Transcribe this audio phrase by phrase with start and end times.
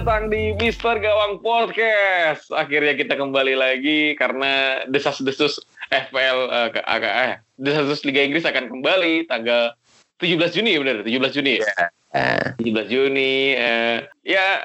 [0.00, 2.48] Datang di Mister Gawang Podcast.
[2.56, 5.60] Akhirnya kita kembali lagi karena desas-desus
[5.92, 9.76] FPL eh, ke eh, desas-desus Liga Inggris akan kembali tanggal
[10.16, 11.60] 17 Juni benar 17 Juni.
[11.60, 12.56] ya?
[12.56, 14.64] 17 Juni eh, ya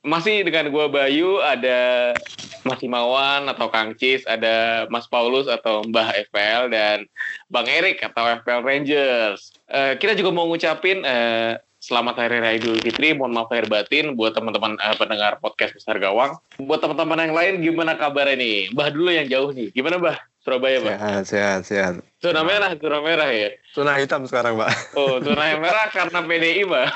[0.00, 2.16] masih dengan gua Bayu ada
[2.64, 7.04] Mas Himawan atau Kang Cis, ada Mas Paulus atau Mbah FPL dan
[7.52, 9.52] Bang Erik atau FPL Rangers.
[9.68, 13.16] Eh, kita juga mau ngucapin eh, selamat Hari Raya Idul Fitri.
[13.16, 16.36] Mohon maaf lahir batin buat teman-teman eh, pendengar podcast Besar Gawang.
[16.60, 18.70] Buat teman-teman yang lain gimana kabarnya nih?
[18.76, 19.72] Mbah dulu yang jauh nih.
[19.72, 20.16] Gimana Mbah?
[20.40, 20.96] Surabaya, Mbah?
[20.96, 21.94] Sehat, sehat, sehat.
[22.20, 23.52] Zona merah, zona merah ya.
[23.76, 24.72] Zona hitam sekarang, Mbak.
[24.96, 26.86] Oh, zona merah karena PDI, Mbak.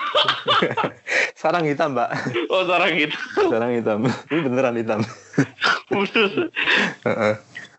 [1.45, 2.09] Sekarang hitam, Mbak.
[2.49, 3.17] Oh, sekarang gitu.
[3.37, 3.99] Sekarang hitam.
[4.33, 5.01] Ini beneran hitam.
[5.93, 6.33] Bener.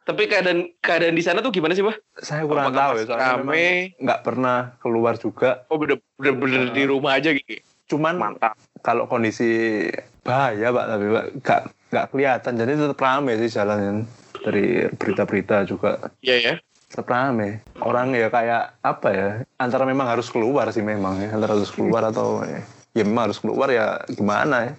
[0.06, 1.98] Tapi keadaan keadaan di sana tuh gimana sih, Mbah?
[2.22, 3.58] Saya kurang Apakah tahu ya, soalnya memang
[3.98, 5.66] nggak pernah keluar juga.
[5.74, 7.58] Oh, bener bener, bener di rumah aja gitu.
[7.90, 8.54] Cuman Mantap.
[8.86, 9.82] kalau kondisi
[10.22, 12.54] bahaya, Pak, tapi Pak nggak nggak kelihatan.
[12.54, 14.06] Jadi tetap rame sih jalannya.
[14.46, 16.54] Dari berita-berita juga Iya ya.
[16.86, 17.66] tetap rame.
[17.82, 19.30] Orang ya kayak apa ya?
[19.58, 21.34] Antara memang harus keluar sih memang ya.
[21.34, 22.62] Antara harus keluar atau ya,
[22.94, 24.74] ya memang harus keluar ya gimana ya?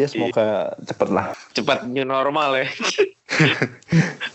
[0.00, 1.36] Ya semoga cepet lah.
[1.52, 2.66] Cepat new normal ya.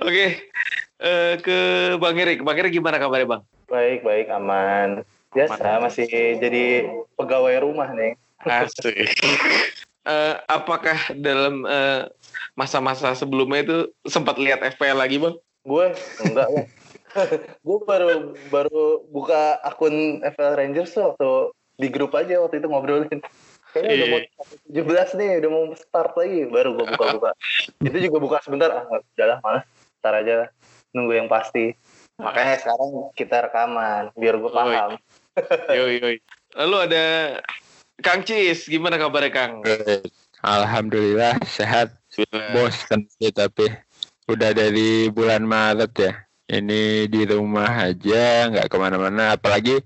[0.00, 0.48] Oke.
[1.00, 1.58] Eh, ke
[2.00, 2.40] Bang Erik.
[2.40, 3.42] Bang Erik gimana kabarnya, Bang?
[3.68, 5.04] Baik, baik, aman.
[5.30, 6.08] Biasa, masih
[6.40, 6.88] jadi
[7.20, 8.16] pegawai rumah nih.
[8.44, 8.96] Asik.
[10.00, 12.08] Eh, apakah dalam eh,
[12.56, 13.78] masa-masa sebelumnya itu
[14.08, 15.36] sempat lihat FPL lagi, Bang?
[15.68, 15.92] Gue
[16.24, 16.66] enggak lah.
[17.66, 21.30] gue baru baru buka akun FL Rangers tuh waktu
[21.76, 23.20] di grup aja waktu itu ngobrolin.
[23.70, 24.20] Kayaknya udah mau
[24.66, 26.40] 17 nih, udah mau start lagi.
[26.48, 27.30] Baru gue buka-buka.
[27.86, 29.64] itu juga buka sebentar, ah udah lah, malas.
[30.00, 30.48] Ntar aja
[30.96, 31.76] nunggu yang pasti.
[32.20, 34.96] Makanya sekarang kita rekaman, biar gue paham.
[35.78, 36.16] Yoi, yoi.
[36.58, 37.04] Lalu ada
[38.00, 39.52] Kang Cis, gimana kabarnya Kang?
[40.40, 41.96] Alhamdulillah sehat.
[42.52, 43.70] Bosan sih tapi
[44.26, 46.12] udah dari bulan Maret ya.
[46.50, 49.38] Ini di rumah aja, nggak ke mana-mana.
[49.38, 49.78] Apalagi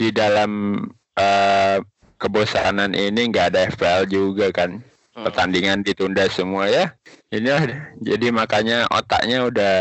[0.00, 0.80] di dalam
[1.20, 1.76] eh,
[2.16, 4.80] kebosanan ini nggak ada FPL juga kan.
[5.12, 5.24] Hmm.
[5.28, 6.96] Pertandingan ditunda semua ya.
[7.30, 7.50] Ini
[8.10, 9.78] jadi makanya otaknya udah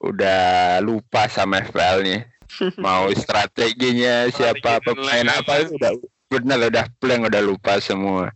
[0.00, 0.42] udah
[0.80, 2.20] lupa sama FPL nih.
[2.84, 5.92] Mau strateginya siapa pemain apa udah
[6.32, 8.32] benar udah blank udah lupa semua.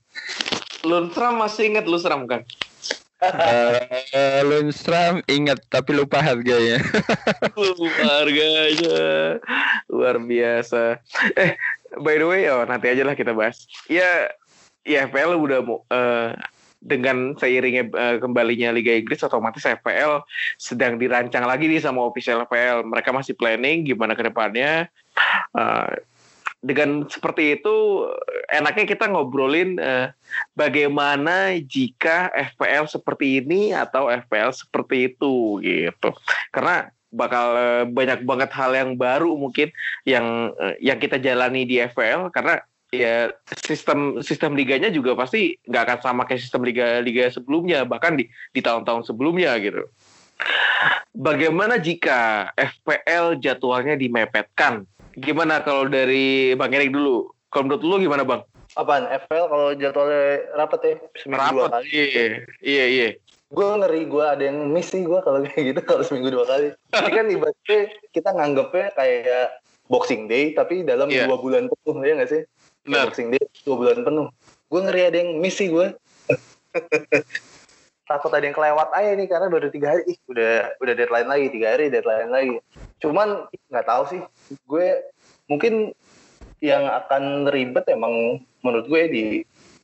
[0.84, 2.44] Lundstram masih inget Lundstram kan?
[3.16, 6.76] Eh, Lundstrom ingat tapi lupa harganya.
[8.12, 9.00] harganya
[9.88, 11.00] luar biasa.
[11.40, 11.56] Eh,
[12.04, 13.64] by the way, oh nanti aja lah kita bahas.
[13.88, 14.28] Ya,
[14.84, 16.36] ya FPL udah mau eh,
[16.86, 20.22] dengan seiringnya eh, kembalinya Liga Inggris otomatis FPL
[20.56, 22.86] sedang dirancang lagi nih sama official FPL.
[22.86, 24.86] Mereka masih planning gimana ke depannya.
[25.52, 25.92] Eh,
[26.62, 28.06] dengan seperti itu
[28.48, 30.14] enaknya kita ngobrolin eh,
[30.54, 36.14] bagaimana jika FPL seperti ini atau FPL seperti itu gitu.
[36.54, 37.46] Karena bakal
[37.90, 39.70] banyak banget hal yang baru mungkin
[40.04, 42.60] yang yang kita jalani di FPL karena
[42.90, 43.32] ya
[43.66, 48.24] sistem sistem liganya juga pasti nggak akan sama kayak sistem liga liga sebelumnya bahkan di
[48.50, 49.86] di tahun-tahun sebelumnya gitu.
[51.12, 54.84] Bagaimana jika FPL jadwalnya dimepetkan?
[55.16, 57.32] Gimana kalau dari Bang Erik dulu?
[57.48, 58.44] Kalau menurut lu gimana Bang?
[58.76, 59.08] Apaan?
[59.08, 60.94] FL kalau jadwalnya rapat ya?
[61.16, 61.80] Seminggu dua Rapat.
[61.80, 61.86] kali.
[61.88, 62.24] Iya,
[62.60, 63.10] iya, iya.
[63.46, 66.74] gue ngeri gue ada yang miss sih gue kalau kayak gitu kalau seminggu dua kali
[66.74, 67.78] ini kan ibaratnya
[68.10, 69.46] kita nganggepnya kayak
[69.86, 71.30] boxing day tapi dalam Iya.
[71.30, 72.42] dua bulan penuh ya nggak sih
[72.86, 73.10] Benar.
[73.10, 74.28] boxing day dua bulan penuh.
[74.70, 75.90] Gue ngeri ada yang miss sih gue
[78.06, 80.02] takut ada yang kelewat aja nih karena baru tiga hari.
[80.06, 82.54] Ih udah udah deadline lagi tiga hari deadline lagi.
[83.02, 84.20] Cuman nggak tahu sih.
[84.64, 85.02] Gue
[85.50, 85.90] mungkin
[86.62, 89.24] yang akan ribet emang menurut gue di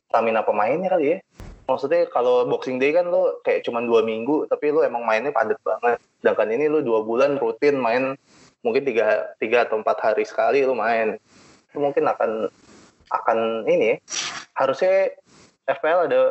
[0.07, 1.17] stamina pemainnya kali ya.
[1.63, 5.59] Maksudnya kalau boxing day kan lo kayak cuman dua minggu tapi lo emang mainnya padat
[5.63, 5.99] banget.
[6.19, 8.15] Sedangkan ini lo dua bulan rutin main
[8.63, 11.19] mungkin tiga tiga atau empat hari sekali lo main.
[11.71, 12.51] Itu mungkin akan
[13.13, 13.97] akan ini ya,
[14.57, 15.13] harusnya
[15.69, 16.21] FPL ada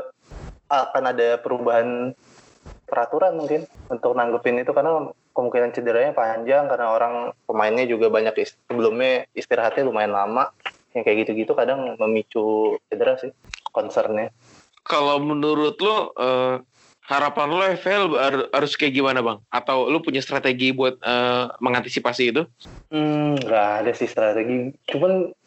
[0.73, 2.17] akan ada perubahan
[2.89, 7.15] peraturan mungkin untuk nanggepin itu karena kemungkinan cederanya panjang karena orang
[7.49, 10.53] pemainnya juga banyak ist sebelumnya istirahatnya lumayan lama
[10.93, 13.33] yang kayak gitu-gitu kadang memicu cedera sih
[13.73, 14.29] concernnya
[14.83, 16.57] Kalau menurut lo eh,
[17.07, 19.39] harapan lo FPL har- harus kayak gimana bang?
[19.47, 22.43] Atau lo punya strategi buat eh, mengantisipasi itu?
[22.93, 24.75] Hmm, nggak ada sih strategi.
[24.91, 25.42] Cuman uh,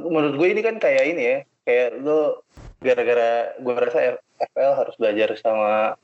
[0.00, 2.42] menurut gue ini kan kayak ini ya, kayak lo
[2.82, 5.96] gara-gara gue rasa F- FPL harus belajar sama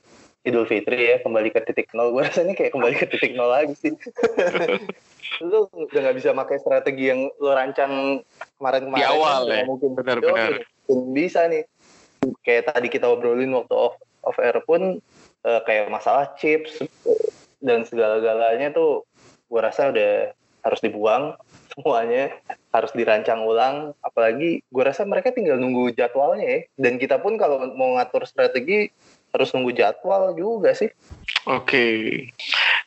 [0.43, 2.11] Idul Fitri ya, kembali ke titik nol.
[2.11, 3.95] Gue rasa ini kayak kembali ke titik nol lagi sih.
[5.49, 8.23] lo udah nggak bisa pakai strategi yang lo rancang
[8.59, 9.01] kemarin-kemarin.
[9.01, 10.61] Di awal ya, Mungkin benar-benar.
[11.15, 11.63] Bisa nih.
[12.43, 14.99] Kayak tadi kita obrolin waktu off, off air pun
[15.43, 16.79] eh, kayak masalah chips
[17.63, 19.07] dan segala-galanya tuh
[19.47, 21.35] gue rasa udah harus dibuang
[21.75, 22.31] semuanya
[22.71, 27.67] harus dirancang ulang apalagi gue rasa mereka tinggal nunggu jadwalnya ya dan kita pun kalau
[27.75, 28.87] mau ngatur strategi
[29.33, 30.87] harus nunggu jadwal juga sih
[31.49, 31.85] Oke.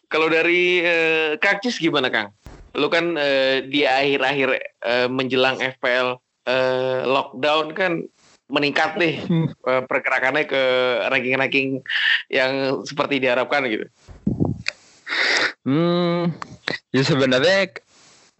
[0.08, 2.32] Kalau dari eh, Kang Cis gimana Kang?
[2.76, 4.48] Lu kan eh, di akhir-akhir
[4.80, 6.16] eh, menjelang FPL
[6.48, 7.92] eh, lockdown kan
[8.46, 9.26] meningkat nih
[9.90, 10.62] pergerakannya ke
[11.10, 11.82] ranking-ranking
[12.30, 13.90] yang seperti diharapkan gitu.
[15.66, 16.34] Hmm,
[16.94, 17.70] ya sebenarnya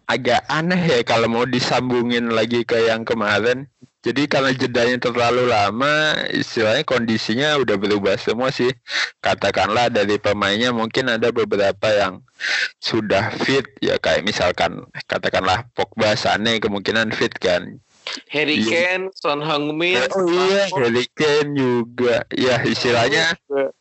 [0.06, 3.66] agak aneh ya kalau mau disambungin lagi ke yang kemarin.
[4.06, 8.70] Jadi karena jedanya terlalu lama, istilahnya kondisinya udah berubah semua sih.
[9.18, 12.22] Katakanlah dari pemainnya mungkin ada beberapa yang
[12.78, 17.82] sudah fit ya kayak misalkan katakanlah Pogba Sane kemungkinan fit kan.
[18.30, 18.70] Harry Iya.
[18.70, 22.22] Kane, Son Heung-min, Oh iya, Harry Kane juga.
[22.30, 23.34] Ya istilahnya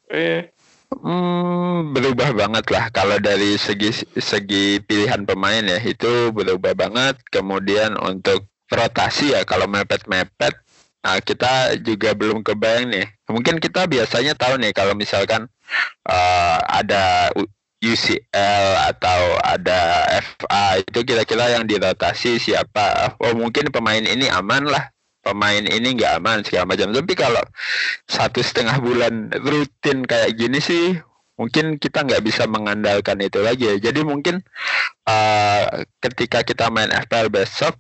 [0.10, 0.50] eh,
[0.96, 7.20] Hmm, berubah banget lah kalau dari segi segi pilihan pemain ya itu berubah banget.
[7.30, 10.56] Kemudian untuk rotasi ya kalau mepet-mepet,
[11.04, 13.08] nah kita juga belum kebayang nih.
[13.28, 15.52] Mungkin kita biasanya tahu nih kalau misalkan
[16.08, 17.30] eh, ada
[17.84, 18.66] UCL
[18.96, 23.14] atau ada FA itu kira-kira yang dirotasi siapa?
[23.20, 24.95] Oh mungkin pemain ini aman lah,
[25.26, 26.94] pemain ini nggak aman segala macam.
[26.94, 27.42] Tapi kalau
[28.06, 31.02] satu setengah bulan rutin kayak gini sih
[31.36, 33.82] mungkin kita nggak bisa mengandalkan itu lagi.
[33.82, 34.46] Jadi mungkin
[35.10, 37.74] uh, ketika kita main FPL besok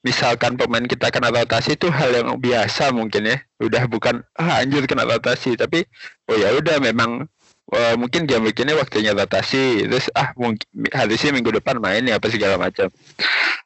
[0.00, 4.88] misalkan pemain kita kena rotasi itu hal yang biasa mungkin ya udah bukan ah anjir
[4.88, 5.84] kena rotasi tapi
[6.24, 7.28] oh ya udah memang
[7.68, 12.16] uh, mungkin game week ini waktunya rotasi terus ah mungkin harusnya minggu depan main ya
[12.16, 12.88] apa segala macam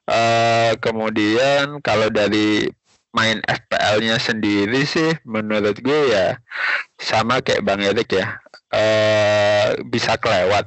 [0.04, 2.68] Eh kemudian kalau dari
[3.14, 6.36] main FPL-nya sendiri sih menurut gue ya
[6.98, 8.42] sama kayak Bang Erik ya.
[8.74, 10.66] Eh bisa kelewat.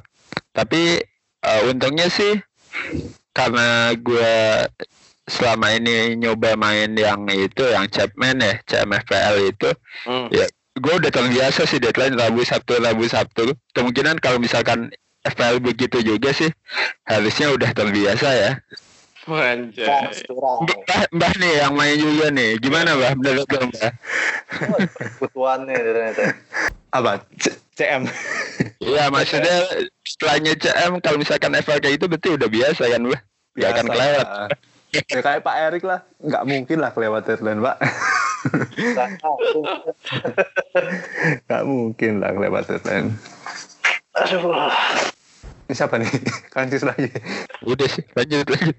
[0.56, 1.04] Tapi
[1.44, 2.40] eh, untungnya sih
[3.36, 4.66] karena gue
[5.28, 9.70] selama ini nyoba main yang itu yang Chapman ya CMFPL itu
[10.08, 10.32] hmm.
[10.32, 10.48] ya
[10.78, 13.52] gue udah terbiasa sih deadline Rabu Sabtu Rabu Sabtu.
[13.76, 14.88] Kemungkinan kalau misalkan
[15.28, 16.48] FPL begitu juga sih
[17.04, 18.50] harusnya udah terbiasa ya
[19.28, 19.88] Anjay.
[20.28, 23.92] Mbah, mbah nih yang main juga nih gimana mbah menurut lo mbah
[25.20, 26.24] kebutuhannya ternyata
[26.88, 27.20] Apa?
[27.36, 28.08] C- CM.
[28.80, 29.68] Iya maksudnya
[30.02, 33.20] setelahnya CM kalau misalkan kayak itu berarti udah biasa kan mbah
[33.58, 33.92] Gak akan Biasa.
[33.92, 34.26] kelewat
[35.12, 37.76] Ya kayak Pak Erik lah, nggak mungkin lah kelewat deadline Pak.
[41.44, 43.12] Nggak mungkin lah kelewat deadline.
[44.16, 44.40] aduh
[45.68, 46.08] Ini siapa nih?
[46.56, 47.12] Kancis lagi.
[47.60, 48.76] udah sih lanjut lanjut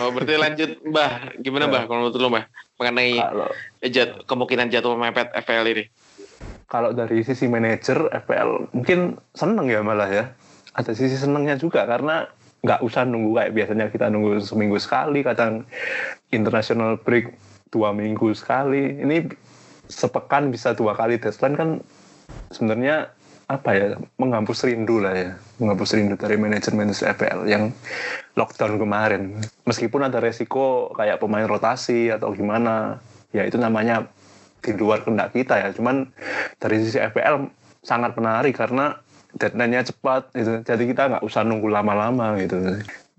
[0.00, 1.36] Oh, berarti lanjut Mbah.
[1.44, 2.44] Gimana Mbah kalau menurut lo Mbah
[2.80, 3.48] mengenai Kalau
[3.92, 5.84] jad, kemungkinan jatuh mepet FPL ini?
[6.72, 10.24] kalau dari sisi manajer FPL mungkin seneng ya malah ya.
[10.72, 12.24] Ada sisi senengnya juga karena
[12.64, 15.68] nggak usah nunggu kayak biasanya kita nunggu seminggu sekali, kadang
[16.32, 17.28] international break
[17.68, 19.04] dua minggu sekali.
[19.04, 19.28] Ini
[19.84, 21.70] sepekan bisa dua kali deadline kan
[22.48, 23.12] sebenarnya
[23.48, 23.86] apa ya
[24.18, 25.30] menghapus rindu lah ya.
[25.58, 27.74] Menghapus rindu dari manajer-manajer FPL yang
[28.38, 29.38] lockdown kemarin.
[29.68, 34.08] Meskipun ada resiko kayak pemain rotasi atau gimana ya itu namanya
[34.62, 35.68] di luar kendak kita ya.
[35.74, 36.10] Cuman
[36.62, 37.50] dari sisi FPL
[37.82, 38.98] sangat menarik karena
[39.36, 40.62] deadline-nya cepat gitu.
[40.62, 42.56] Jadi kita nggak usah nunggu lama-lama gitu.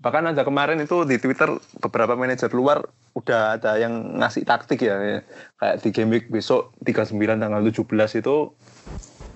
[0.04, 1.48] Bahkan ada kemarin itu di Twitter
[1.80, 2.84] beberapa manajer luar
[3.16, 5.18] udah ada yang ngasih taktik ya, ya.
[5.56, 8.36] kayak di game week besok 39 tanggal 17 itu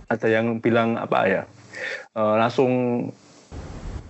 [0.08, 1.42] ada yang bilang apa ya?
[2.16, 2.72] Eh, langsung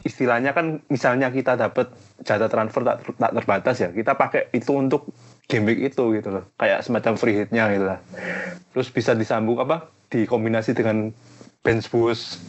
[0.07, 1.93] istilahnya kan misalnya kita dapat
[2.25, 5.11] jatah transfer tak, tak terbatas ya kita pakai itu untuk
[5.50, 6.45] game itu gitu loh.
[6.57, 7.99] Kayak semacam free hitnya gitu lah.
[8.73, 9.88] Terus bisa disambung apa?
[10.09, 11.12] Dikombinasi dengan
[11.64, 12.40] bench boost.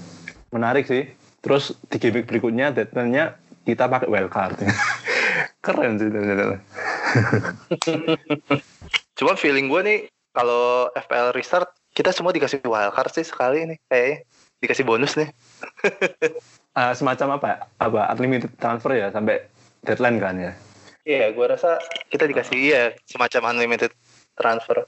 [0.52, 1.08] Menarik sih.
[1.40, 4.60] Terus di game berikutnya deadline-nya kita pakai wildcard.
[5.66, 6.60] Keren sih ternyata.
[9.20, 10.00] Cuma feeling gue nih
[10.36, 14.18] kalau FPL restart kita semua dikasih wildcard sih sekali nih kayaknya
[14.64, 15.28] dikasih bonus nih
[16.72, 17.68] Ah, semacam apa?
[17.76, 19.44] Apa unlimited transfer ya sampai
[19.84, 20.52] deadline kan ya?
[21.04, 21.76] iya gue rasa
[22.08, 23.92] kita dikasih iya semacam unlimited
[24.40, 24.88] transfer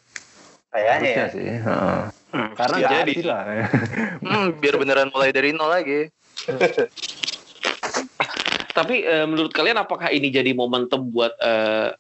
[0.72, 1.44] kayaknya ya sih.
[1.52, 2.00] heeh.
[2.32, 3.12] Hmm, Karena nggak jadi.
[3.12, 3.42] adil lah.
[4.24, 6.08] hmm, biar beneran mulai dari nol lagi
[8.72, 11.92] Tapi eh, menurut kalian apakah ini jadi momentum buat eh,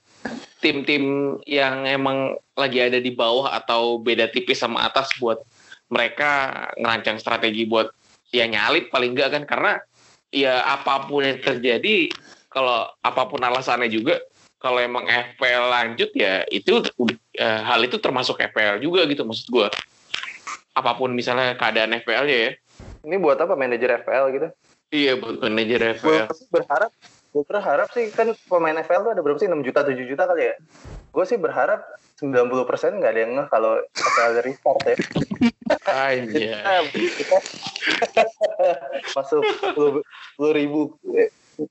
[0.61, 5.41] tim-tim yang emang lagi ada di bawah atau beda tipis sama atas buat
[5.91, 7.89] mereka ngerancang strategi buat
[8.31, 9.43] ya nyalip paling enggak kan.
[9.43, 9.81] Karena
[10.31, 12.07] ya apa pun yang terjadi
[12.47, 14.21] kalau apa pun alasannya juga
[14.61, 16.85] kalau emang FPL lanjut ya itu
[17.35, 19.67] eh, hal itu termasuk FPL juga gitu maksud gua.
[20.77, 22.51] Apa pun misalnya keadaan FPL-nya ya.
[23.03, 24.47] Ini buat apa manajer FPL gitu?
[24.91, 26.91] Iya buat manajer gue FPL berharap
[27.31, 29.47] gue berharap sih kan pemain FPL tuh ada berapa sih?
[29.47, 30.55] 6 juta 7 juta kali ya?
[31.15, 31.79] Gue sih berharap
[32.19, 34.95] 90% nggak ada yang ngeh kalau FPL dari restart ya.
[36.91, 37.37] Kita,
[38.03, 38.65] kita
[39.15, 39.43] masuk
[39.75, 40.99] 10 ribu.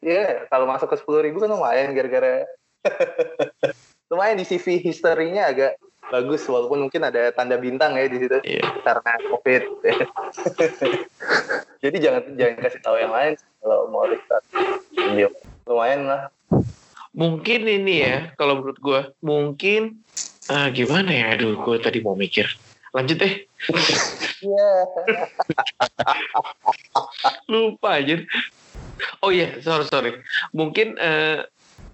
[0.01, 2.49] Ya kalau masuk ke 10 ribu kan lumayan gara-gara
[4.11, 5.77] lumayan di CV historinya agak
[6.11, 8.37] bagus walaupun mungkin ada tanda bintang ya di situ.
[8.43, 8.67] Iya.
[8.83, 9.63] karena covid.
[11.83, 14.45] Jadi jangan jangan kasih tahu yang lain kalau mau restart
[14.93, 15.33] Diam.
[15.65, 16.23] lumayan lah.
[17.15, 20.03] Mungkin ini ya kalau menurut gue mungkin
[20.51, 21.27] ah, gimana ya?
[21.39, 22.47] Aduh gue tadi mau mikir.
[22.91, 23.35] Lanjut deh.
[24.43, 24.71] Iya.
[27.51, 28.23] lupa aja
[29.23, 30.11] oh iya sorry sorry.
[30.53, 31.45] Mungkin eh,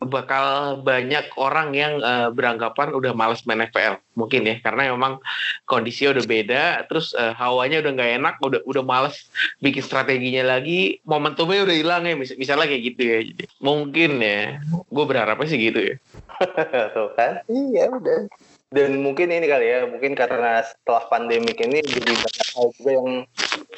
[0.03, 5.21] bakal banyak orang yang eh, beranggapan udah males main FPL mungkin ya karena memang
[5.65, 9.29] kondisinya udah beda terus eh, hawanya udah nggak enak udah udah males
[9.61, 14.61] bikin strateginya lagi momentumnya udah hilang ya mis- misalnya kayak gitu ya Jadi, mungkin ya
[14.69, 15.97] gue berharapnya sih gitu ya
[16.95, 17.41] Tuh kan?
[17.49, 18.29] Iya udah.
[18.67, 23.09] Dan mungkin ini kali ya, mungkin karena setelah pandemik ini jadi banyak hal juga yang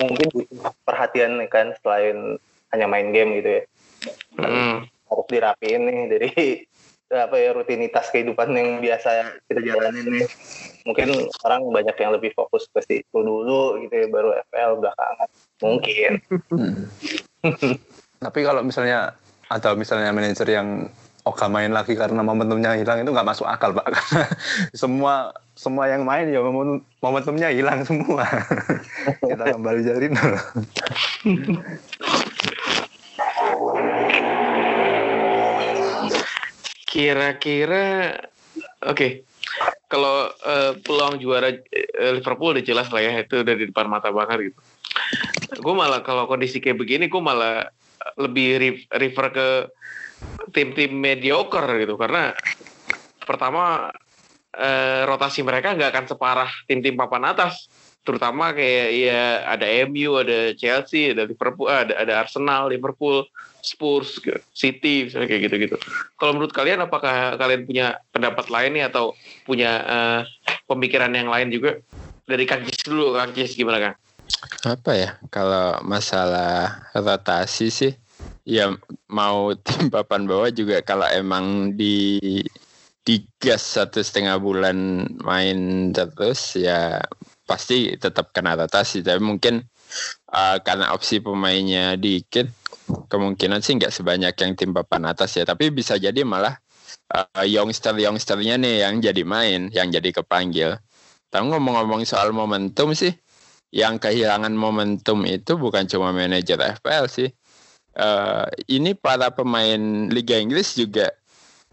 [0.00, 2.40] mungkin butuh perhatian kan selain
[2.72, 3.62] hanya main game gitu ya.
[4.40, 4.88] Hmm.
[5.08, 6.30] Harus dirapiin nih dari
[7.08, 10.28] apa ya rutinitas kehidupan yang biasa kita jalanin nih.
[10.84, 11.08] Mungkin
[11.44, 15.28] orang banyak yang lebih fokus ke situ dulu gitu ya, baru FL belakangan.
[15.64, 16.12] Mungkin.
[18.24, 19.16] Tapi kalau misalnya
[19.48, 20.92] atau misalnya manajer yang
[21.28, 24.22] Oga main lagi karena momentumnya hilang itu nggak masuk akal pak karena
[24.80, 28.24] semua semua yang main ya momentum- momentumnya hilang semua
[29.28, 30.08] kita kembali dari
[36.88, 38.16] Kira-kira
[38.88, 39.28] oke.
[39.88, 44.12] Kalau eh, peluang juara eh, Liverpool udah jelas lah ya itu udah di depan mata
[44.12, 44.61] banget gitu.
[45.61, 47.64] Gue malah kalau kondisi kayak begini gue malah
[48.21, 49.49] lebih re- refer ke
[50.52, 52.33] tim-tim mediocre gitu karena
[53.25, 53.88] pertama
[54.52, 57.68] eh, rotasi mereka nggak akan separah tim-tim papan atas
[58.08, 63.28] terutama kayak ya ada MU, ada Chelsea, ada Liverpool, ada ada Arsenal, Liverpool,
[63.60, 64.16] Spurs,
[64.56, 65.76] City, misalnya kayak gitu-gitu.
[66.16, 69.12] Kalau menurut kalian apakah kalian punya pendapat lain nih atau
[69.44, 70.20] punya eh,
[70.64, 71.76] pemikiran yang lain juga?
[72.24, 73.96] Dari Kang Jis dulu, Kang Jis gimana Kang?
[74.66, 77.92] apa ya kalau masalah rotasi sih
[78.44, 78.72] ya
[79.08, 82.20] mau tim papan bawah juga kalau emang di
[83.04, 87.00] digas satu setengah bulan main terus ya
[87.49, 89.64] pasti tetap kena rotasi tapi mungkin
[90.37, 92.52] uh, karena opsi pemainnya dikit
[93.09, 96.61] kemungkinan sih nggak sebanyak yang tim papan atas ya tapi bisa jadi malah
[97.17, 100.76] uh, youngster youngsternya nih yang jadi main yang jadi kepanggil
[101.33, 103.17] tapi ngomong-ngomong soal momentum sih
[103.69, 107.28] yang kehilangan momentum itu bukan cuma manajer FPL sih.
[107.99, 111.11] Eh, ini para pemain Liga Inggris juga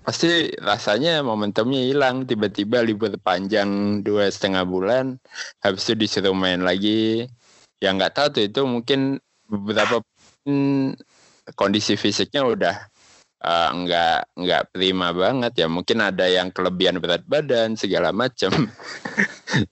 [0.05, 5.17] pasti rasanya momentumnya hilang tiba-tiba libur panjang dua setengah bulan
[5.65, 7.25] habis itu disuruh main lagi.
[7.81, 9.00] Yang nggak tahu tuh itu mungkin
[9.50, 10.05] beberapa
[11.57, 12.75] kondisi fisiknya udah
[13.41, 15.65] eh, nggak nggak prima banget.
[15.65, 18.53] Ya mungkin ada yang kelebihan berat badan segala macam.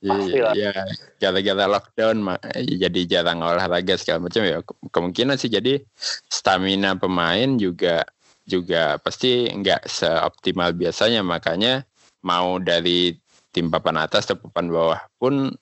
[0.00, 0.72] Ya
[1.20, 2.24] gara-gara lockdown
[2.56, 4.40] jadi jarang olahraga segala macam.
[4.40, 5.52] Ya ke- kemungkinan sih.
[5.52, 5.82] Jadi
[6.30, 8.06] stamina pemain juga
[8.44, 11.24] juga pasti nggak seoptimal biasanya.
[11.24, 11.84] Makanya
[12.24, 13.16] mau dari
[13.54, 15.52] tim papan atas atau papan bawah pun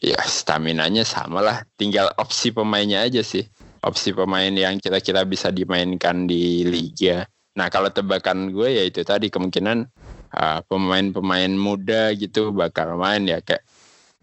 [0.00, 1.58] ya staminanya sama lah.
[1.76, 3.44] Tinggal opsi pemainnya aja sih.
[3.80, 7.24] Opsi pemain yang kira-kira bisa dimainkan di liga.
[7.56, 9.88] Nah kalau tebakan gue ya itu tadi kemungkinan
[10.36, 13.40] ah, pemain-pemain muda gitu bakal main ya.
[13.40, 13.64] Kayak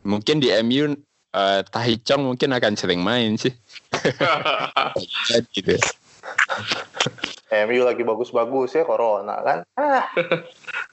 [0.06, 0.94] mungkin di MU
[1.34, 3.54] eh, Tahi Chong mungkin akan sering main sih.
[5.54, 5.76] Gitu
[7.68, 9.60] MU lagi bagus-bagus ya corona kan.
[9.80, 10.06] Ah.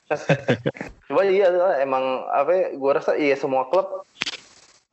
[1.11, 4.07] Coba iya lah, emang apa ya, gua rasa iya semua klub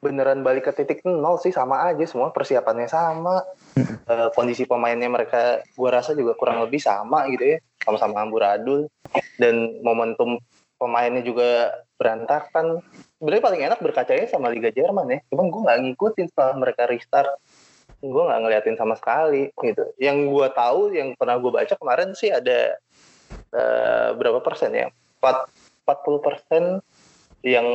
[0.02, 3.46] beneran balik ke titik nol sih sama aja semua persiapannya sama.
[3.78, 8.90] Eh, kondisi pemainnya mereka gua rasa juga kurang lebih sama gitu ya sama-sama amburadul.
[9.38, 10.42] Dan momentum
[10.82, 12.82] pemainnya juga berantakan.
[13.22, 17.30] Sebenarnya paling enak berkacanya sama Liga Jerman ya cuman gue nggak ngikutin setelah mereka restart
[18.02, 19.86] gue nggak ngeliatin sama sekali gitu.
[20.02, 22.76] Yang gue tahu yang pernah gue baca kemarin sih ada
[23.54, 24.90] eh, berapa persen ya?
[25.22, 26.64] 4, 40 persen
[27.46, 27.68] yang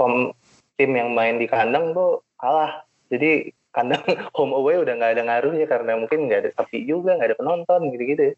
[0.00, 0.32] pem-
[0.80, 2.88] tim yang main di kandang tuh kalah.
[3.12, 4.00] Jadi kandang
[4.36, 7.92] home away udah nggak ada ngaruhnya karena mungkin nggak ada sepi juga nggak ada penonton
[7.92, 8.32] gitu-gitu.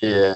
[0.00, 0.32] Iya.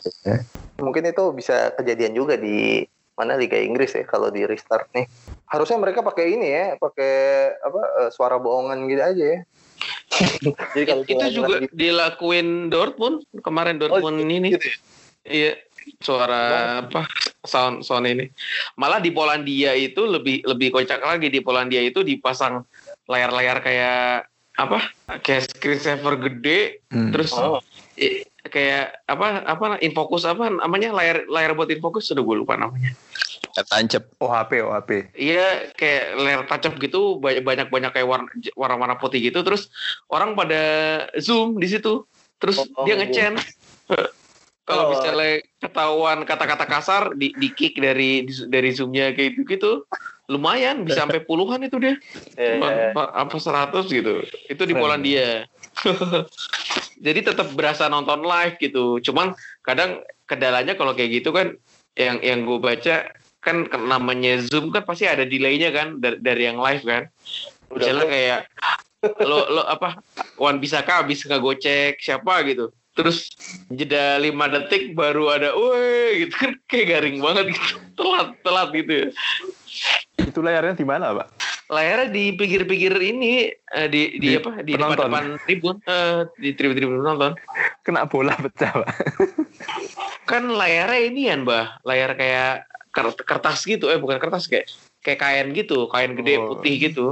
[0.77, 2.85] mungkin itu bisa kejadian juga di
[3.17, 5.09] mana Liga Inggris ya kalau di restart nih.
[5.49, 7.15] Harusnya mereka pakai ini ya pakai
[7.65, 9.41] apa eh, suara bohongan gitu aja ya
[10.73, 14.53] jadi kalau itu juga gitu- dilakuin Dortmund kemarin Dortmund ini.
[14.53, 14.77] gitu ya?
[15.25, 15.53] iya
[16.01, 16.43] suara
[16.81, 17.05] apa?
[17.43, 18.29] Sound sound ini.
[18.75, 21.29] Malah di Polandia itu lebih lebih kocak lagi.
[21.29, 22.65] Di Polandia itu dipasang
[23.05, 24.25] layar-layar kayak
[24.55, 24.81] apa?
[25.21, 27.11] Kayak screen saver gede Hmm.
[27.11, 27.61] terus Oh.
[27.95, 30.93] i- kayak apa apa infokus apa namanya?
[30.93, 32.97] Layar layar buat infokus sudah gue lupa namanya
[33.55, 34.19] Tancep.
[34.19, 38.27] OHP OHP Iya kayak layar tancap gitu banyak banyak banyak kayak warna
[38.59, 39.47] warna warna putih gitu.
[39.47, 39.71] Terus
[40.11, 40.63] orang pada
[41.23, 42.03] zoom di situ.
[42.43, 43.39] Terus Oh, dia oh, ngecen
[44.69, 44.91] kalau Oh.
[44.91, 49.73] misalnya ketahuan kata-kata kasar di di kick dari di- dari zoomnya kayak gitu gitu
[50.25, 51.95] lumayan bisa sampai puluhan itu dia.
[52.35, 53.07] Ya, Cuma ya, ya.
[53.13, 54.25] apa- seratus gitu.
[54.49, 54.73] Itu di.
[54.73, 55.45] Polandia
[57.07, 58.99] jadi tetap berasa nonton live gitu.
[59.05, 61.55] Cuman kadang kendalanya kalau kayak gitu kan
[61.95, 63.07] yang yang gue baca
[63.45, 67.05] kan namanya zoom kan pasti ada delaynya kan dari, dari yang live kan.
[67.69, 68.41] Udah misalnya kayak
[69.21, 70.01] lo lo apa
[70.41, 72.73] Wan Bisaka habis ngegocek siapa gitu.
[72.95, 73.27] Terus
[73.75, 77.77] jeda lima detik baru ada woi gitu kan kayak garing banget gitu.
[77.99, 79.07] Telat telat gitu ya.
[80.25, 81.27] Itu layarnya di mana pak?
[81.69, 85.11] Layarnya di pinggir-pinggir ini eh, di di, Di apa di penonton.
[85.11, 87.33] depan-depan tribun eh, di tribun-tribun penonton.
[87.83, 88.89] Kena bola pecah pak.
[90.25, 91.83] Kan layarnya ini ya mbah.
[91.83, 94.71] Layar kayak kertas gitu eh bukan kertas kayak
[95.03, 96.55] kayak kain gitu kain gede Oh.
[96.55, 97.11] putih gitu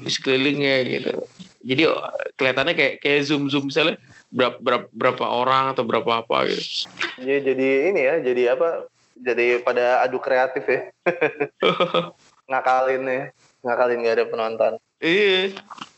[0.00, 1.12] di sekelilingnya gitu
[1.60, 1.98] jadi oh,
[2.38, 3.98] kelihatannya kayak kayak zoom zoom misalnya
[4.30, 6.86] berapa berapa, berapa orang atau berapa apa gitu
[7.18, 8.86] Jadi, jadi ini ya, jadi apa?
[9.18, 10.86] Jadi pada adu kreatif ya.
[12.48, 13.22] ngakalin ya,
[13.66, 14.72] ngakalin gak ada penonton.
[15.02, 15.50] iya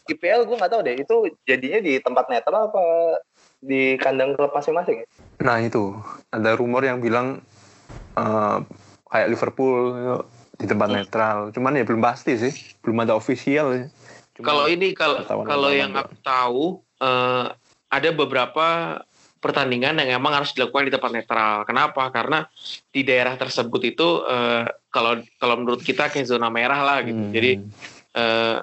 [0.08, 2.82] IPL gue nggak tahu deh, itu jadinya di tempat netral apa
[3.60, 5.06] di kandang klub masing-masing ya?
[5.38, 5.92] nah itu
[6.28, 7.44] ada rumor yang bilang
[8.16, 8.58] eh,
[9.10, 10.14] kayak Liverpool ya,
[10.60, 13.90] di tempat netral cuman ya belum pasti sih belum ada official
[14.40, 17.46] kalau ini kalau kalau yang aku tahu eh,
[17.90, 19.00] ada beberapa
[19.40, 21.64] pertandingan yang emang harus dilakukan di tempat netral.
[21.64, 22.12] Kenapa?
[22.12, 22.44] Karena
[22.92, 27.18] di daerah tersebut itu eh, kalau kalau menurut kita kayak zona merah lah gitu.
[27.18, 27.32] Hmm.
[27.32, 27.52] Jadi
[28.14, 28.56] eh,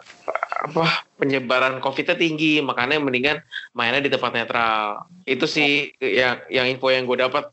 [0.58, 0.86] apa
[1.18, 3.42] penyebaran COVID-nya tinggi, makanya mendingan
[3.74, 5.10] mainnya di tempat netral.
[5.26, 7.50] Itu sih yang yang info yang gue dapat.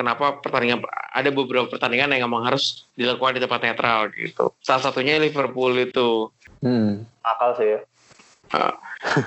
[0.00, 0.80] Kenapa pertandingan
[1.12, 4.48] ada beberapa pertandingan yang emang harus dilakukan di tempat netral gitu.
[4.64, 6.32] Salah satunya Liverpool itu.
[6.64, 7.04] Hmm.
[7.20, 7.80] Akal sih ya.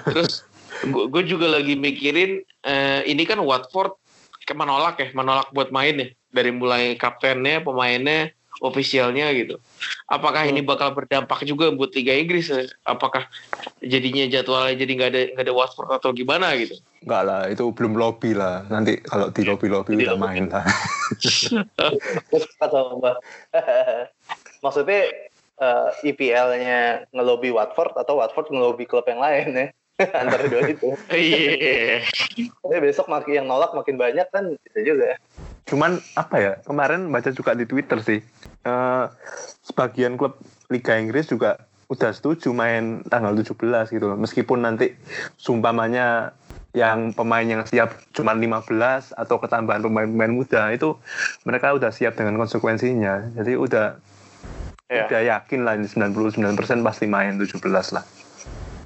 [0.09, 0.41] Terus
[0.89, 3.93] gue juga lagi mikirin eh, ini kan Watford
[4.41, 9.57] ke menolak ya, menolak buat main ya dari mulai kaptennya, pemainnya, ofisialnya gitu.
[10.05, 12.51] Apakah ini bakal berdampak juga buat Liga Inggris?
[12.51, 12.67] ya?
[12.85, 13.25] Apakah
[13.81, 16.77] jadinya jadwalnya jadi nggak ada nggak ada Watford atau gimana gitu?
[17.03, 18.63] Enggak lah, itu belum lobby lah.
[18.69, 20.23] Nanti kalau di lobby-lobby Di udah lobby.
[20.23, 20.63] main lah.
[24.63, 25.01] Maksudnya
[25.59, 29.67] eh, IPL-nya ngelobi Watford atau Watford ngelobi klub yang lain ya?
[30.19, 30.89] Antara dua itu.
[31.13, 32.01] Iya.
[32.65, 35.21] Tapi besok makin yang nolak makin banyak kan bisa juga.
[35.63, 38.21] Cuman apa ya, kemarin baca juga di Twitter sih.
[38.63, 39.05] eh,
[39.59, 40.39] sebagian klub
[40.71, 41.59] Liga Inggris juga
[41.91, 44.15] udah setuju main tanggal 17 gitu loh.
[44.15, 44.95] Meskipun nanti
[45.35, 46.31] sumpamanya
[46.71, 50.95] yang pemain yang siap cuma 15 atau ketambahan pemain-pemain muda itu
[51.43, 53.35] mereka udah siap dengan konsekuensinya.
[53.35, 53.99] Jadi udah
[54.87, 55.09] Ya.
[55.09, 58.05] udah yakin lah ini 99% pasti main 17 lah.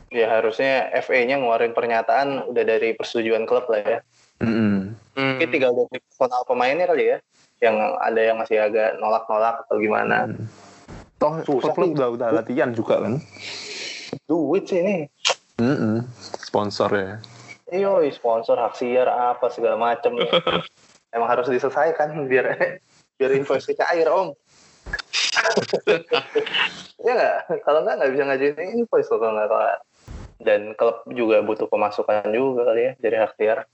[0.08, 4.00] Ya harusnya FA-nya ngeluarin pernyataan udah dari persetujuan klub lah ya.
[4.41, 4.93] Mm-mm.
[5.17, 5.38] Hmm.
[5.38, 7.17] Mungkin tinggal dari personal pemainnya kali ya.
[7.58, 10.30] Yang ada yang masih agak nolak-nolak atau gimana.
[10.30, 10.45] Hmm.
[11.17, 13.17] Toh Susah klub udah udah latihan juga kan.
[14.30, 15.10] Duit sih ini.
[15.58, 16.06] Mm-mm.
[16.38, 17.17] Sponsor ya.
[17.67, 20.13] Iyo, sponsor, hak siar, apa segala macem.
[21.15, 22.78] Emang harus diselesaikan biar
[23.17, 24.38] biar invoice cair om.
[27.06, 27.65] ya nggak?
[27.65, 29.78] Kalau nggak nggak bisa ngajuin invoice loh kalau nggak.
[30.38, 33.65] Dan klub juga butuh pemasukan juga kali ya dari hak siar.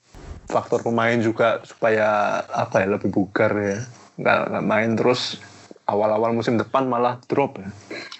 [0.53, 2.07] Faktor pemain juga supaya
[2.45, 3.77] apa ya lebih bugar ya
[4.21, 5.41] nggak nggak main terus
[5.89, 7.69] awal-awal musim depan malah drop ya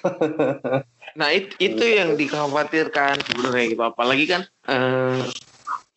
[1.14, 3.84] Nah it- itu yang dikhawatirkan sebenarnya gitu.
[3.86, 5.22] Apalagi kan eh,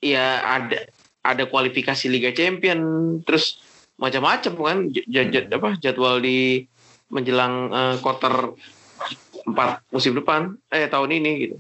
[0.05, 0.93] ya ada
[1.25, 2.81] ada kualifikasi Liga Champion
[3.25, 3.65] terus
[3.97, 6.69] macam-macam kan j- j- j- apa jadwal di
[7.09, 8.53] menjelang eh, quarter
[9.49, 11.57] empat musim depan eh tahun ini gitu.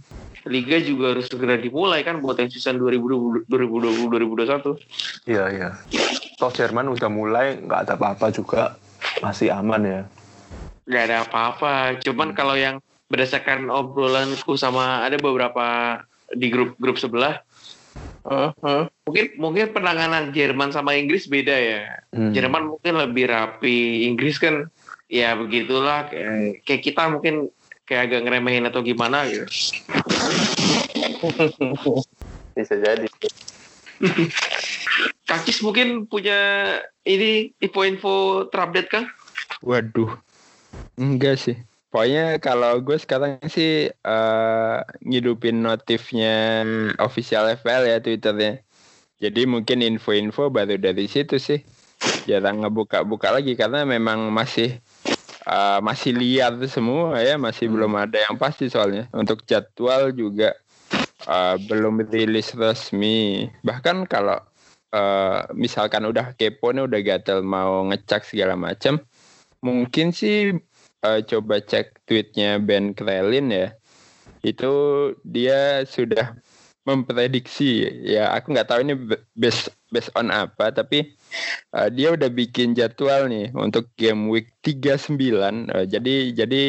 [0.46, 4.78] Liga juga harus segera dimulai kan buat yang season 2020 2020 2021.
[5.26, 5.70] Iya iya.
[6.38, 8.78] Toh Jerman udah mulai nggak ada apa-apa juga
[9.20, 10.02] masih aman ya.
[10.86, 11.98] nggak ada apa-apa.
[11.98, 12.78] Cuman kalau yang
[13.10, 15.98] berdasarkan obrolanku sama ada beberapa
[16.30, 17.42] di grup-grup sebelah,
[18.26, 18.90] Mhm.
[19.06, 22.02] mungkin mungkin penanganan Jerman sama Inggris beda ya.
[22.10, 22.34] Hmm.
[22.34, 24.66] Jerman mungkin lebih rapi, Inggris kan
[25.06, 27.46] ya begitulah kayak, kayak kita mungkin
[27.86, 29.46] kayak agak ngeremehin atau gimana gitu.
[32.58, 33.06] Bisa jadi.
[35.30, 36.38] Kakis mungkin punya
[37.06, 39.06] ini info-info terupdate kah?
[39.62, 40.10] Waduh,
[40.98, 41.56] enggak sih.
[41.90, 46.62] Pokoknya kalau gue sekarang sih eh, ngidupin notifnya
[47.00, 48.60] official FPL ya Twitternya.
[49.16, 51.64] Jadi mungkin info-info baru dari situ sih.
[52.28, 54.76] Jarang ngebuka-buka lagi karena memang masih
[55.46, 59.06] eh, masih liar semua ya, masih belum ada yang pasti soalnya.
[59.14, 60.52] Untuk jadwal juga
[61.24, 63.46] eh, belum rilis resmi.
[63.62, 64.42] Bahkan kalau
[64.90, 68.98] eh, misalkan udah kepo nih, udah gatel mau ngecek segala macam,
[69.62, 70.52] mungkin sih
[71.06, 73.68] eh, coba cek tweetnya Ben Krelin ya.
[74.42, 74.72] Itu
[75.26, 76.38] dia sudah
[76.86, 77.82] memprediksi.
[78.06, 78.94] Ya aku nggak tahu ini
[79.34, 81.12] based based on apa tapi
[81.74, 85.18] eh, dia udah bikin jadwal nih untuk game week 39
[85.74, 86.62] Eh, jadi jadi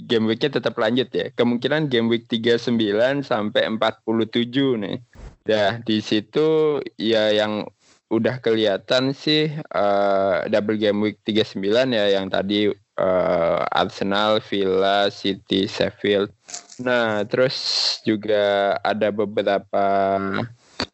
[0.00, 1.28] game weeknya tetap lanjut ya.
[1.36, 4.96] Kemungkinan game week 39 sampai 47 nih.
[5.44, 7.68] Dah di situ ya yang
[8.08, 15.70] udah kelihatan sih eh, double game week 39 ya yang tadi eh, Arsenal, Villa, City,
[15.70, 16.34] Sheffield.
[16.82, 17.56] Nah, terus
[18.02, 19.86] juga ada beberapa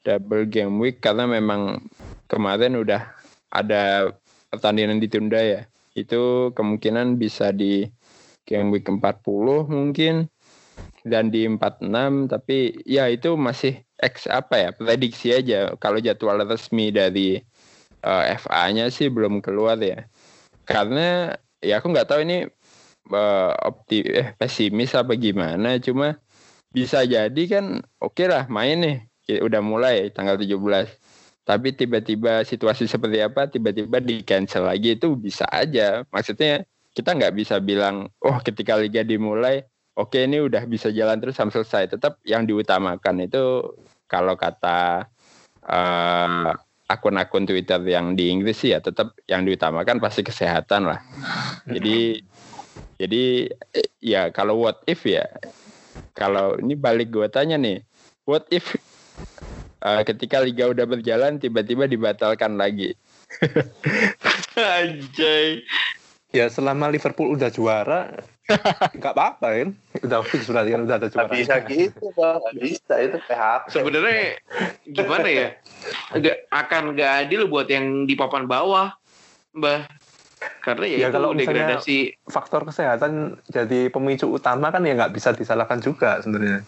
[0.04, 1.80] double game week karena memang
[2.28, 3.08] kemarin udah
[3.48, 4.12] ada
[4.52, 5.64] pertandingan ditunda ya.
[5.96, 7.88] Itu kemungkinan bisa di
[8.44, 9.00] game week 40
[9.72, 10.28] mungkin
[11.04, 16.88] dan di 46 tapi ya itu masih X apa ya prediksi aja kalau jadwal resmi
[16.88, 17.40] dari
[18.00, 20.08] eh, FA-nya sih belum keluar ya
[20.64, 22.46] karena ya aku nggak tahu ini
[23.12, 25.81] eh, opti eh pesimis apa gimana.
[25.81, 26.20] Cuma
[26.70, 28.96] bisa jadi kan oke lah main nih.
[29.40, 30.61] Udah mulai tanggal 17
[31.44, 36.05] tapi tiba-tiba situasi seperti apa tiba-tiba di cancel lagi itu bisa aja.
[36.09, 36.64] Maksudnya
[36.96, 39.61] kita nggak bisa bilang oh ketika liga dimulai
[39.96, 41.96] oke ini udah bisa jalan terus sampai selesai.
[41.96, 43.77] Tetap yang diutamakan itu
[44.09, 45.09] kalau kata
[45.68, 46.50] eh,
[46.90, 51.01] akun-akun Twitter yang di Inggris sih ya tetap yang diutamakan pasti kesehatan lah
[51.75, 52.20] jadi
[53.01, 55.25] jadi eh, ya kalau what if ya
[56.14, 57.83] kalau ini balik gue tanya nih
[58.29, 58.77] what if
[59.83, 62.94] eh, ketika liga udah berjalan tiba-tiba dibatalkan lagi
[64.59, 65.62] Anjay.
[66.35, 68.11] Ya selama Liverpool udah juara
[68.99, 69.70] nggak apa-apa kan.
[70.03, 71.31] Udah fix berarti kan udah ada juara.
[71.31, 73.64] Nggak bisa gitu bang, bisa itu PHP.
[73.70, 74.23] Sebenarnya
[74.90, 75.49] gimana ya?
[76.14, 78.94] Nggak akan nggak adil buat yang di papan bawah,
[79.55, 79.87] Mbah.
[80.61, 81.98] Karena ya, Ya, itu kalau degradasi.
[82.29, 86.64] Faktor kesehatan jadi pemicu utama kan ya nggak bisa disalahkan juga sebenarnya.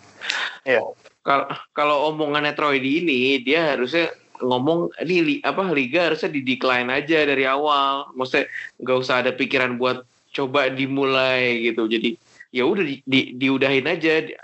[0.65, 0.81] Iya.
[1.27, 6.41] Kalau kalau omongannya Troy di ini, dia harusnya ngomong ini li- apa liga harusnya di
[6.45, 8.13] decline aja dari awal.
[8.15, 8.47] Maksudnya
[8.81, 11.89] nggak usah ada pikiran buat coba dimulai gitu.
[11.89, 12.17] Jadi
[12.53, 14.25] ya udah di, di- diudahin aja.
[14.25, 14.39] Di-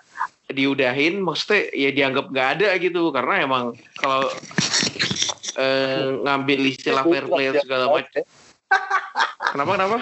[0.53, 3.65] diudahin maksudnya ya dianggap nggak ada gitu karena emang
[3.97, 4.29] kalau
[5.57, 8.23] eh, ngambil istilah fair play Ya, segala macam.
[9.53, 9.99] Kenapa kenapa?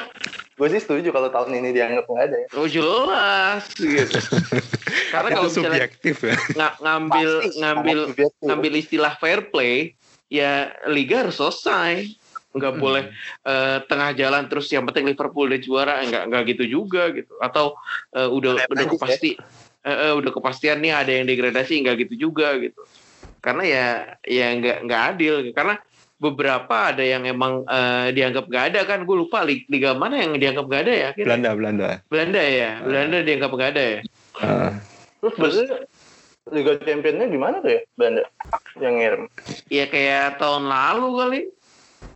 [0.55, 2.49] Gue sih setuju kalau tahun ini dianggap nggak ada ya.
[2.55, 4.19] oh jelas gitu.
[5.13, 6.37] Karena kalau subjektif ya.
[6.55, 7.99] nga- ngambil Pasti ngambil
[8.45, 9.97] ngambil istilah fair play
[10.29, 12.15] ya liga harus selesai.
[12.51, 12.83] Nggak Hmm.
[12.83, 13.05] boleh
[13.47, 17.35] eh, tengah jalan terus yang penting Liverpool udah juara nggak nggak gitu juga gitu.
[17.41, 17.75] Atau
[18.15, 19.31] eh, udah udah Prancis kepasti
[19.81, 22.85] eh, eh, udah kepastian nih ada yang degradasi nggak gitu juga gitu
[23.41, 23.87] karena ya
[24.23, 25.75] ya nggak nggak adil karena
[26.21, 30.37] beberapa ada yang emang eh, dianggap nggak ada kan gue lupa lig- liga mana yang
[30.37, 31.27] dianggap nggak ada ya akhirnya?
[31.33, 31.89] Belanda Belanda.
[32.07, 34.01] Belanda ya Belanda dianggap nggak ada ya
[34.39, 34.73] Ah.
[35.21, 35.85] Terus sebenarnya
[36.49, 38.23] Liga Championnya gimana tuh ya Belanda
[38.81, 39.23] yang ngirim?
[39.69, 41.41] ya kayak tahun lalu kali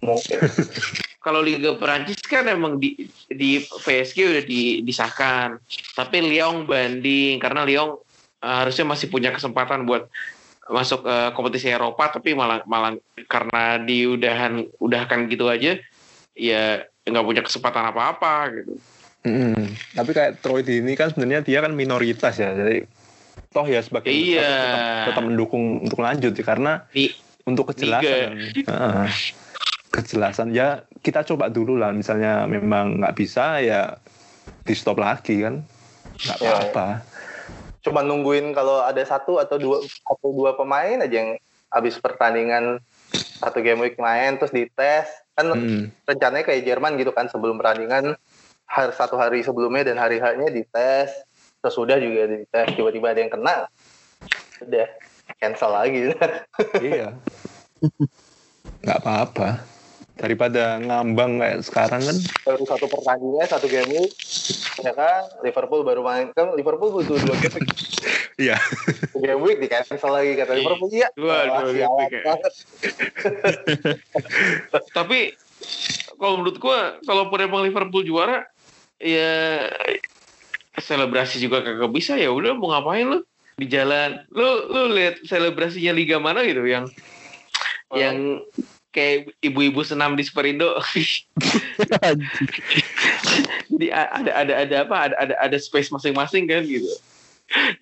[0.05, 0.39] Mungkin.
[1.25, 5.57] kalau Liga Perancis kan emang di di PSG udah di- disahkan
[5.97, 7.97] tapi Lyon banding karena Lyon
[8.41, 10.05] eh, harusnya masih punya kesempatan buat
[10.71, 12.97] masuk ke kompetisi Eropa tapi malah malah
[13.29, 15.77] karena diudahan udahkan gitu aja
[16.33, 16.63] ya
[17.05, 18.75] nggak punya kesempatan apa-apa gitu
[19.25, 19.73] Mm.
[19.97, 22.85] Tapi kayak Troy ini kan sebenarnya dia kan minoritas ya, jadi
[23.57, 24.69] toh ya sebagai Iya.
[24.69, 27.09] tetap, tetap mendukung untuk lanjut ya, karena Di
[27.49, 29.07] untuk kejelasan, Heeh.
[29.89, 33.97] kejelasan ya kita coba dulu lah, misalnya memang nggak bisa ya
[34.61, 35.65] di stop lagi kan,
[36.21, 36.49] nggak Iya.
[36.53, 36.87] apa-apa.
[37.85, 41.37] Cuma nungguin kalau ada satu atau dua atau dua pemain aja yang
[41.69, 42.81] habis pertandingan
[43.45, 45.13] satu game week main terus dites.
[45.37, 45.93] Kan Mm.
[46.09, 48.17] rencananya kayak Jerman gitu kan sebelum pertandingan
[48.65, 51.13] hari satu hari sebelumnya dan hari hanya dites.
[51.61, 53.57] Terus udah juga dites tiba-tiba ada yang kena.
[54.65, 54.89] Udah
[55.37, 56.01] cancel lagi.
[56.81, 57.17] Iya,
[58.85, 59.74] nggak apa-apa.
[60.15, 64.15] Daripada ngambang kayak sekarang kan, baru satu pertandingan satu game week
[64.79, 66.31] ya kan Liverpool baru main.
[66.31, 67.71] Kan Liverpool butuh dua game week.
[68.35, 68.59] Iya.
[69.15, 70.91] Game week di cancel lagi kata Liverpool.
[70.91, 71.07] Iya.
[71.15, 72.35] Dua- dua game sialan week ya.
[74.99, 75.19] tapi
[76.19, 78.43] kalau menurut gua kalaupun emang Liverpool juara
[78.99, 79.67] ya
[80.75, 83.21] selebrasi juga kagak bisa ya udah mau ngapain lu?
[83.55, 84.27] Di jalan.
[84.35, 86.87] Lu lu lihat selebrasinya liga mana gitu yang
[87.93, 88.01] Oh.
[88.01, 88.43] yang
[88.95, 90.79] kayak ibu-ibu senam di Superindo
[93.75, 94.97] jadi ada ada ada apa?
[95.11, 96.87] Ada ada ada space masing-masing kan gitu.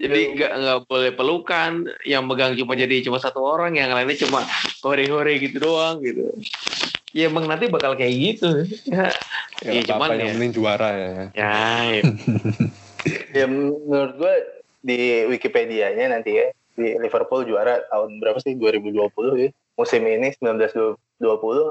[0.01, 1.87] Jadi nggak nggak boleh pelukan.
[2.03, 4.43] Yang megang cuma jadi cuma satu orang yang lainnya cuma
[4.81, 6.33] hore-hore gitu doang gitu.
[7.13, 8.49] Ya emang nanti bakal kayak gitu.
[8.89, 9.13] Ya
[9.63, 10.35] Ya, Iya, cuman yang ya.
[10.35, 11.11] penting juara ya.
[11.39, 11.55] ya,
[11.87, 12.03] ya.
[13.39, 14.35] ya menurut gue
[14.83, 18.59] di Wikipedia-nya nanti ya di Liverpool juara tahun berapa sih?
[18.59, 20.97] 2020 ya musim ini 1920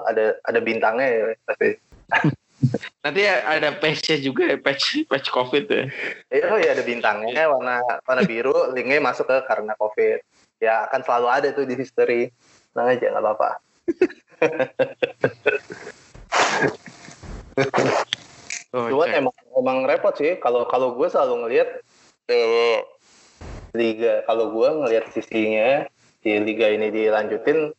[0.09, 1.69] ada ada bintangnya ya pasti.
[3.01, 5.89] Nanti ya ada patch juga ya patch patch covid ya.
[6.29, 10.21] Eh, oh iya ada bintangnya warna warna biru linknya masuk ke karena covid.
[10.61, 12.29] Ya akan selalu ada tuh di history.
[12.73, 13.49] Tenang aja nggak apa-apa.
[18.71, 20.39] Oh, cuman emang emang repot sih.
[20.39, 21.69] Kalau kalau gue selalu ngelihat
[22.31, 22.79] eh,
[23.75, 24.23] liga.
[24.23, 25.83] Kalau gue ngelihat sisinya
[26.23, 27.75] di liga ini dilanjutin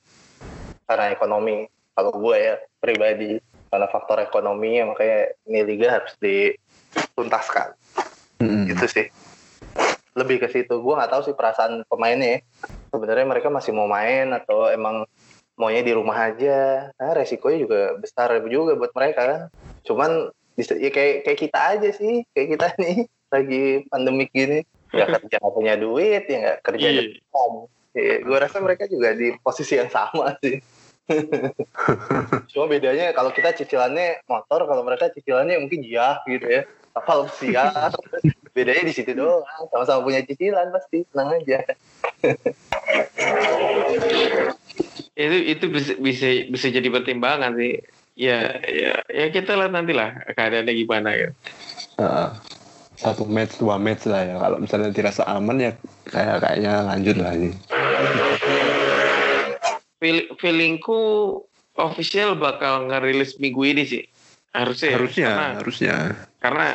[0.93, 1.65] karena ekonomi.
[1.97, 3.41] Kalau gue ya pribadi
[3.73, 7.73] karena faktor ekonomi ya makanya ini liga harus dituntaskan.
[8.43, 8.69] Mm-mm.
[8.69, 9.07] gitu sih.
[10.13, 10.75] Lebih ke situ.
[10.83, 12.41] Gue nggak tahu sih perasaan pemainnya ya.
[12.93, 15.09] sebenarnya mereka masih mau main atau emang
[15.57, 16.91] maunya di rumah aja.
[17.01, 19.21] Nah, resikonya juga besar juga buat mereka.
[19.25, 19.41] Kan
[19.89, 20.11] cuman
[20.59, 22.27] ya kayak kayak kita aja sih.
[22.37, 22.97] Kayak kita nih
[23.33, 24.61] lagi pandemik gini.
[24.93, 27.01] Nggak kerja nggak punya duit ya nggak kerja Iya.
[27.09, 30.61] di home ya, gue rasa mereka juga di posisi yang sama sih
[32.53, 36.63] cuma bedanya kalau kita cicilannya motor kalau mereka cicilannya mungkin jah gitu ya.
[36.93, 37.91] Kapal pesiar.
[38.57, 39.65] Bedanya di situ doang.
[39.73, 41.65] Sama-sama punya cicilan pasti tenang aja.
[45.13, 47.85] Itu itu bisa bisa bisa jadi pertimbangan sih.
[48.17, 51.29] Ya ya ya kita lihat nanti lah keadaannya gimana ya.
[52.01, 52.31] Heeh.
[52.97, 54.41] satu match dua match lah ya.
[54.41, 55.73] Kalau misalnya dirasa aman ya
[56.09, 57.53] kayak kayaknya lanjut lah ini
[60.03, 60.99] Feel, feelingku
[61.79, 64.03] official bakal ngerilis minggu ini sih.
[64.51, 64.97] Harusnya ya.
[64.99, 65.95] harusnya karena, harusnya.
[66.43, 66.67] karena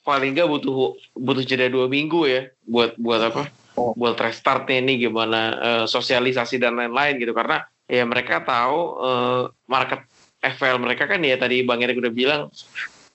[0.00, 3.52] paling nggak butuh butuh jeda dua minggu ya buat buat apa?
[3.76, 7.36] Buat restartnya ini gimana eh, sosialisasi dan lain-lain gitu.
[7.36, 10.00] Karena ya mereka tahu eh, market
[10.40, 12.48] FL mereka kan ya tadi Bang Erik udah bilang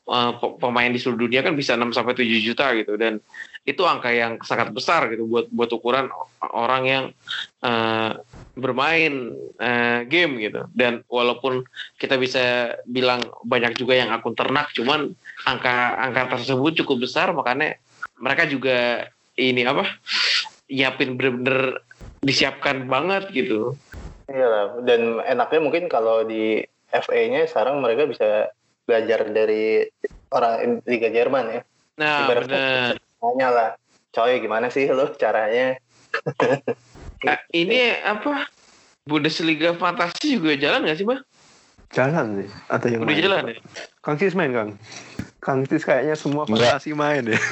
[0.06, 3.02] eh, pe- pemain di seluruh dunia kan bisa 6 sampai 7 juta gitu.
[3.02, 3.18] Dan
[3.70, 6.10] itu angka yang sangat besar gitu buat buat ukuran
[6.42, 7.06] orang yang
[7.62, 8.12] eh,
[8.58, 9.14] bermain
[9.62, 10.66] eh, game gitu.
[10.74, 11.62] Dan walaupun
[12.02, 15.14] kita bisa bilang banyak juga yang akun ternak cuman
[15.46, 17.78] angka angka tersebut cukup besar makanya
[18.20, 19.08] mereka juga
[19.40, 19.88] ini apa
[20.68, 21.80] nyiapin bener-bener
[22.26, 23.78] disiapkan banget gitu.
[24.30, 28.50] Iya dan enaknya mungkin kalau di FA-nya sekarang mereka bisa
[28.90, 29.86] belajar dari
[30.34, 31.62] orang Liga Jerman ya.
[32.02, 33.70] Nah tanya lah
[34.10, 35.78] coy gimana sih lo caranya
[37.22, 38.50] Nah, ini apa
[39.06, 41.22] Bundesliga fantasi juga jalan nggak sih bang?
[41.90, 43.22] jalan sih ada yang Udah main.
[43.22, 43.58] jalan ya?
[44.00, 44.72] Kang Cis main Kang
[45.40, 47.40] Kang Cis kayaknya semua fantasi main ya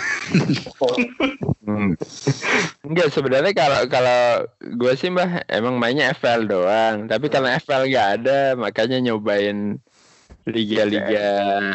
[1.68, 2.00] Hmm.
[2.80, 7.12] Enggak sebenarnya kalau kalau gue sih mbah emang mainnya FL doang.
[7.12, 9.76] Tapi karena FL nggak ada makanya nyobain
[10.48, 11.28] liga-liga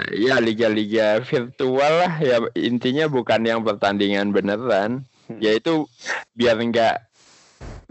[0.08, 2.40] ya liga-liga virtual lah ya.
[2.56, 5.04] Intinya bukan yang pertandingan beneran.
[5.38, 5.84] Yaitu
[6.32, 6.96] biar nggak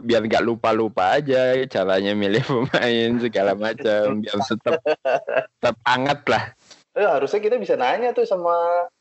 [0.01, 4.81] biar nggak lupa-lupa aja caranya milih pemain segala macam biar tetap
[5.61, 6.43] tetap hangat lah.
[6.91, 8.51] Eh, harusnya kita bisa nanya tuh sama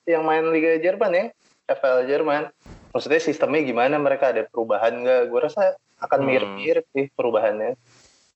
[0.06, 1.24] yang main Liga Jerman ya
[1.66, 2.52] FL Jerman.
[2.94, 3.98] Maksudnya sistemnya gimana?
[3.98, 5.20] Mereka ada perubahan nggak?
[5.26, 6.28] Gue rasa akan Hmm.
[6.28, 7.74] mirip-mirip sih perubahannya.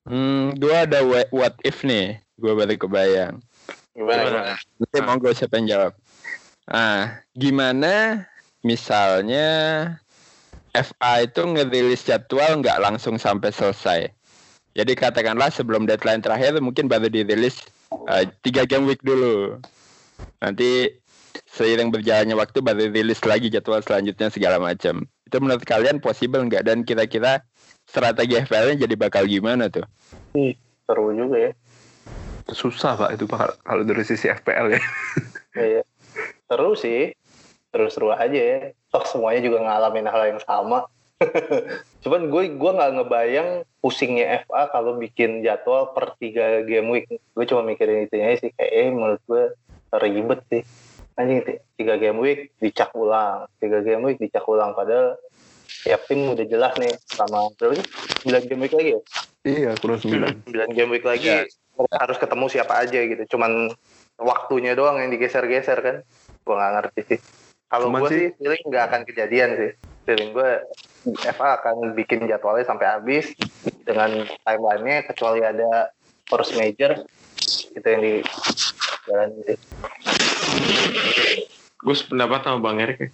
[0.05, 1.01] Hmm, gue ada
[1.33, 3.39] what if nih, gue baru kebayang.
[3.95, 4.41] gimana, Gimana?
[4.83, 5.05] Nanti Ah.
[5.07, 5.93] monggo siapa yang jawab?
[6.67, 8.27] Nah, gimana
[8.67, 9.47] misalnya
[10.75, 14.11] FA itu ngerilis jadwal nggak langsung sampai selesai.
[14.75, 17.63] Jadi katakanlah sebelum deadline terakhir mungkin baru dirilis
[18.11, 19.63] uh, tiga game week dulu.
[20.43, 20.91] Nanti
[21.47, 25.07] seiring berjalannya waktu baru rilis lagi jadwal selanjutnya segala macam.
[25.31, 26.67] Itu menurut kalian possible nggak?
[26.67, 27.47] Dan kira-kira
[27.87, 29.87] strategi FPL-nya jadi bakal gimana tuh?
[30.85, 31.51] Seru juga ya.
[32.53, 34.81] Susah pak itu pak kalau dari sisi FPL ya.
[35.55, 35.83] Iya.
[36.51, 37.15] Seru sih.
[37.73, 38.59] Seru-seru aja ya.
[38.93, 40.87] Toh semuanya juga ngalamin hal yang sama.
[42.05, 43.49] Cuman gue gue nggak ngebayang
[43.81, 47.09] pusingnya FA kalau bikin jadwal per tiga game week.
[47.33, 49.45] Gue cuma mikirin itu aja sih kayak eh, menurut gue
[50.03, 50.63] ribet sih.
[51.15, 51.47] Anjing
[51.79, 55.15] tiga game week dicak ulang, tiga game week dicak ulang padahal
[55.87, 57.87] ya tim udah jelas nih sama berapa sih?
[58.27, 59.01] 9 game week lagi ya?
[59.45, 60.35] Iya kurang sembilan.
[60.49, 61.29] 9 game week lagi
[61.95, 63.37] harus ketemu siapa aja gitu.
[63.37, 63.71] Cuman
[64.19, 65.97] waktunya doang yang digeser-geser kan.
[66.45, 67.19] Gue nggak ngerti sih.
[67.69, 69.71] Kalau gue sih- feeling nggak akan kejadian sih.
[70.05, 70.51] Feeling gue
[71.25, 73.33] FA akan bikin jadwalnya sampai habis
[73.85, 75.93] dengan timelinenya kecuali ada
[76.29, 76.97] first major
[77.75, 78.15] itu yang di
[79.09, 79.57] jalan sih.
[81.85, 83.11] Gue sependapat sama Bang Erik ya.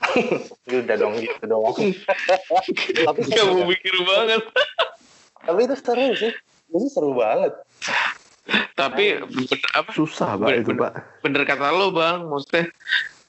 [0.80, 1.76] Udah dong gitu doang.
[3.08, 4.42] tapi Gak mau mikir banget.
[5.40, 6.32] tapi itu seru sih.
[6.70, 7.52] Ini seru banget.
[8.74, 10.92] Tapi bener, apa Susah pak Bener- itu pak.
[11.22, 12.66] bener kata lo bang, maksudnya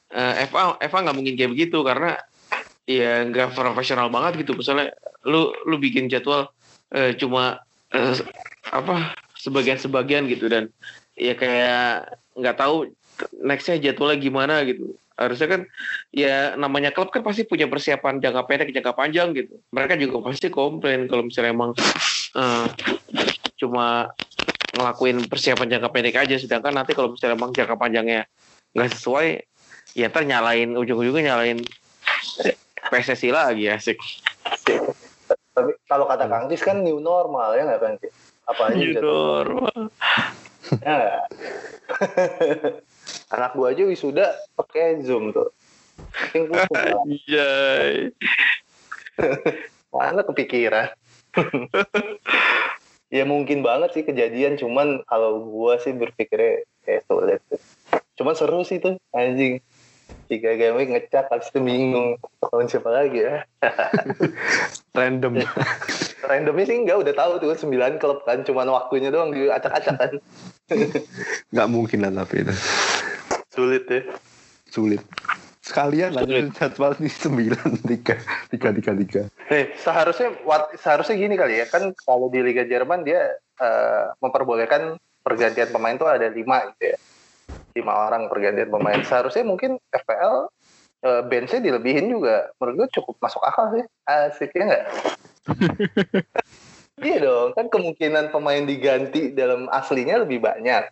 [0.09, 2.17] eh, FA FA nggak mungkin kayak begitu karena
[2.87, 4.55] ya nggak profesional banget gitu.
[4.55, 4.89] Misalnya
[5.23, 6.49] lu lu bikin jadwal
[6.89, 8.15] eh, cuma eh,
[8.71, 10.69] apa sebagian-sebagian gitu dan
[11.13, 12.89] ya kayak nggak tahu
[13.43, 14.95] nextnya jadwalnya gimana gitu.
[15.19, 15.61] Harusnya kan
[16.09, 19.53] ya namanya klub kan pasti punya persiapan jangka pendek, jangka panjang gitu.
[19.69, 21.71] Mereka juga pasti komplain kalau misalnya emang
[22.33, 22.65] eh,
[23.61, 24.09] cuma
[24.73, 28.25] ngelakuin persiapan jangka pendek aja sedangkan nanti kalau misalnya emang jangka panjangnya
[28.73, 29.27] nggak sesuai
[29.93, 31.61] ya ntar nyalain ujung-ujungnya nyalain
[32.89, 34.01] PSSI lagi asik
[35.51, 38.15] Tapi kalau kata Kang Tis kan new normal ya nggak Kang Tis?
[38.47, 39.91] Apa aja bisa normal
[40.79, 41.27] Ya.
[43.35, 45.51] Anak gua aja wisuda pakai Zoom tuh.
[46.31, 48.11] Anjay.
[49.91, 50.95] Mana kepikiran.
[53.11, 57.43] ya mungkin banget sih kejadian cuman kalau gua sih berpikirnya kayak sulit.
[58.15, 59.59] Cuman seru sih tuh anjing.
[60.31, 63.43] Tiga game week ngecak habis itu bingung lawan siapa lagi ya.
[64.97, 65.43] Random.
[66.31, 70.13] Randomnya sih enggak udah tahu tuh 9 klub kan cuman waktunya doang diacak-acak kan.
[71.51, 72.53] Nggak mungkin lah tapi itu
[73.51, 74.01] Sulit ya.
[74.71, 75.03] sulit.
[75.71, 78.19] Sekalian lah jadwal di sembilan tiga
[78.51, 79.21] tiga tiga tiga.
[79.47, 84.99] Eh, seharusnya wat- seharusnya gini kali ya kan kalau di Liga Jerman dia eh, memperbolehkan
[85.23, 86.97] pergantian pemain tuh ada lima gitu ya.
[87.71, 88.99] Lima orang pergantian pemain.
[88.99, 90.51] Seharusnya mungkin FPL
[91.07, 92.51] eh, benchnya dilebihin juga.
[92.59, 93.85] Menurut gue cukup masuk akal sih.
[94.03, 94.85] Asiknya nggak?
[97.01, 100.85] Iya dong kan kemungkinan pemain diganti dalam aslinya lebih banyak.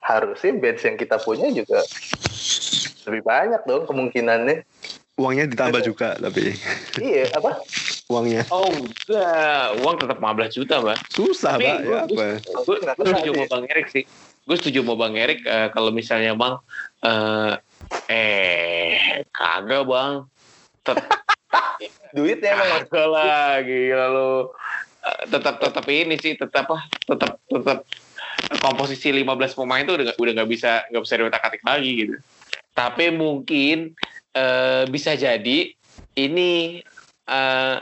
[0.00, 1.84] Harusnya bench yang kita punya juga
[3.08, 4.62] lebih banyak dong kemungkinannya.
[5.18, 6.54] Uangnya ditambah juga tapi.
[7.00, 7.58] Iya apa?
[8.12, 8.46] Uangnya.
[8.52, 9.64] Oh enggak.
[9.82, 10.98] Uang tetap 15 juta mbak.
[11.10, 12.24] Susah Tapi pak ya apa?
[12.44, 14.04] gue setuju sama bang Erik sih.
[14.46, 16.54] Gue setuju sama bang Erik eh, kalau misalnya bang
[17.02, 17.52] eh
[18.12, 20.12] eh kagak bang.
[20.86, 21.08] Tet-
[22.16, 24.32] duitnya emang Kagak lah, gila lu.
[24.98, 26.86] Eh, tetap tetap ini sih, tetap apa?
[27.04, 27.78] Tetap tetap.
[28.48, 32.16] Komposisi 15 pemain itu udah udah nggak bisa nggak bisa diutak-atik lagi gitu.
[32.78, 33.98] Tapi mungkin
[34.38, 35.74] eh, bisa jadi
[36.14, 36.78] ini
[37.26, 37.76] eh,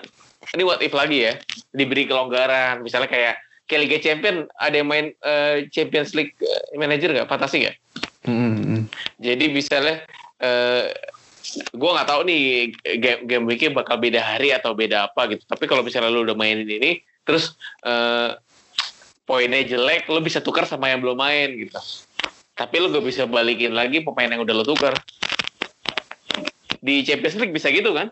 [0.57, 1.37] ini what if lagi ya,
[1.77, 2.81] diberi kelonggaran.
[2.81, 3.35] Misalnya kayak
[3.69, 7.29] kayak Liga Champion ada yang main eh, Champions League eh, manager nggak?
[7.29, 7.77] Fantasi nggak?
[8.25, 8.89] Hmm,
[9.21, 10.01] Jadi misalnya
[10.41, 10.91] eh
[11.73, 15.45] gue nggak tahu nih game game weeknya bakal beda hari atau beda apa gitu.
[15.45, 17.53] Tapi kalau misalnya lu udah mainin ini, terus
[17.85, 18.33] eh
[19.27, 21.77] poinnya jelek, lu bisa tukar sama yang belum main gitu.
[22.57, 24.97] Tapi lu gak bisa balikin lagi pemain yang udah lu tukar.
[26.81, 28.09] Di Champions League bisa gitu kan?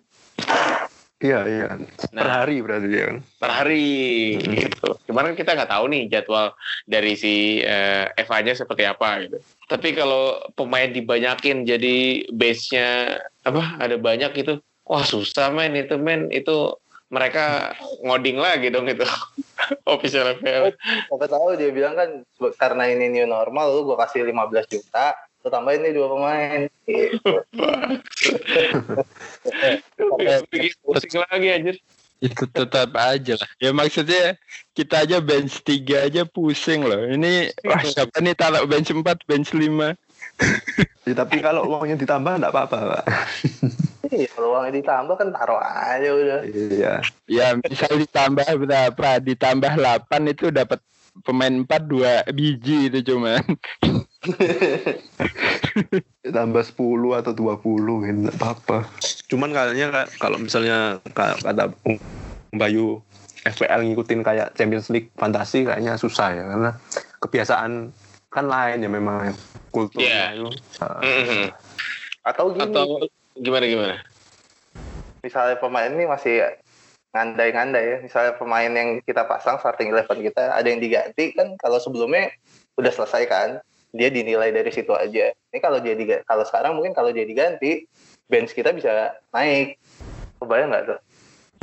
[1.25, 1.67] Iya iya.
[2.13, 2.45] per Nah.
[2.45, 3.19] hari berarti ya kan.
[3.41, 3.85] Per hari
[4.45, 4.93] gitu.
[5.09, 6.53] Cuman kan kita nggak tahu nih jadwal
[6.85, 9.41] dari si eh, FA-nya seperti apa gitu.
[9.65, 14.61] Tapi kalau pemain dibanyakin jadi base-nya apa ada banyak gitu.
[14.85, 16.77] Wah susah men itu men itu
[17.15, 17.71] mereka
[18.03, 19.07] ngoding lagi dong itu
[19.95, 20.75] official FPL.
[21.07, 22.27] Siapa tahu dia bilang kan
[22.59, 27.33] karena ini new normal lu gue kasih 15 juta lu tambahin nih dua pemain gitu.
[30.83, 31.77] Pusing lagi anjir.
[32.25, 33.51] Itu tetap aja lah.
[33.61, 34.41] Ya maksudnya
[34.73, 37.05] kita aja bench 3 aja pusing loh.
[37.05, 39.61] Ini wah siapa nih taruh bench 4, bench 5.
[41.05, 43.05] Ya, tapi kalau uangnya ditambah enggak apa-apa, Pak.
[44.15, 46.41] Iya, kalau uangnya ditambah kan taruh aja udah.
[46.47, 46.95] Iya.
[47.27, 49.09] Ya misal ditambah berapa?
[49.19, 50.79] Ditambah 8 itu dapat
[51.23, 53.43] pemain 4 dua biji itu cuman.
[56.25, 57.93] Tambah 10 atau 20 gitu,
[58.25, 58.79] enggak apa-apa.
[59.27, 61.75] Cuman kayaknya kalau misalnya ka- kata
[62.55, 63.03] Bayu
[63.45, 66.71] FPL ngikutin kayak Champions League fantasi kayaknya susah ya karena
[67.19, 67.91] kebiasaan
[68.31, 69.35] kan lain ya memang
[69.69, 70.39] kulturnya Iya.
[70.39, 70.49] itu.
[70.81, 71.47] Ah, Mhm.
[72.25, 72.87] Atau gini, Atau
[73.35, 73.97] gimana gimana?
[75.21, 76.45] misalnya pemain ini masih
[77.11, 77.99] ngandai-ngandai ya.
[78.03, 82.29] Misalnya pemain yang kita pasang starting eleven kita ada yang diganti kan kalau sebelumnya
[82.77, 83.49] udah selesai kan,
[83.89, 85.33] dia dinilai dari situ aja.
[85.33, 87.87] Ini kalau dia diga- kalau sekarang mungkin kalau dia diganti,
[88.27, 89.81] bench kita bisa naik.
[90.37, 91.01] Kebayang nggak tuh?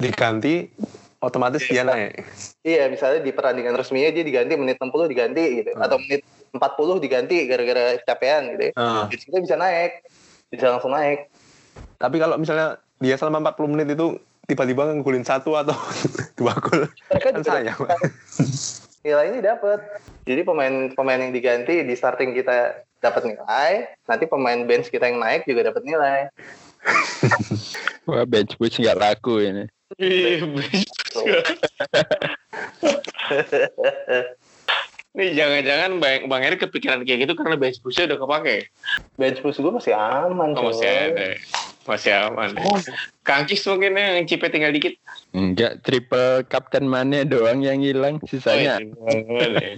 [0.02, 0.66] diganti
[1.22, 2.26] otomatis dia naik.
[2.66, 5.86] Iya, misalnya di pertandingan resminya dia diganti menit 60 diganti gitu, Hmm.
[5.86, 8.74] atau menit 40 diganti gara-gara capean gitu.
[8.74, 9.06] ya.
[9.06, 10.02] Bench kita bisa naik,
[10.50, 11.30] bisa langsung naik.
[12.02, 14.18] Tapi kalau misalnya dia selama 40 menit itu
[14.50, 15.78] tiba-tiba ngegulin satu atau
[16.38, 17.78] dua gol, Mereka kan sayang.
[17.78, 17.98] Pak.
[19.06, 19.80] nilai ini dapat.
[20.26, 25.18] Jadi pemain pemain yang diganti di starting kita dapat nilai, nanti pemain bench kita yang
[25.18, 26.30] naik juga dapat nilai.
[28.10, 29.66] Wah bench boost nggak laku ini.
[29.98, 30.46] Iya.
[35.12, 38.72] Nih jangan-jangan Bang, Bang Eri kepikiran kayak gitu karena bench push-nya udah kepake.
[39.20, 40.56] bench boost gue masih aman.
[40.56, 41.36] Oh, masih ada.
[41.84, 42.56] Masih aman.
[42.64, 42.80] Oh,
[43.28, 44.96] Kang Cis mungkin ya, yang cipe tinggal dikit.
[45.36, 49.76] Enggak triple kapten mana doang yang hilang, sisanya Oh, iya.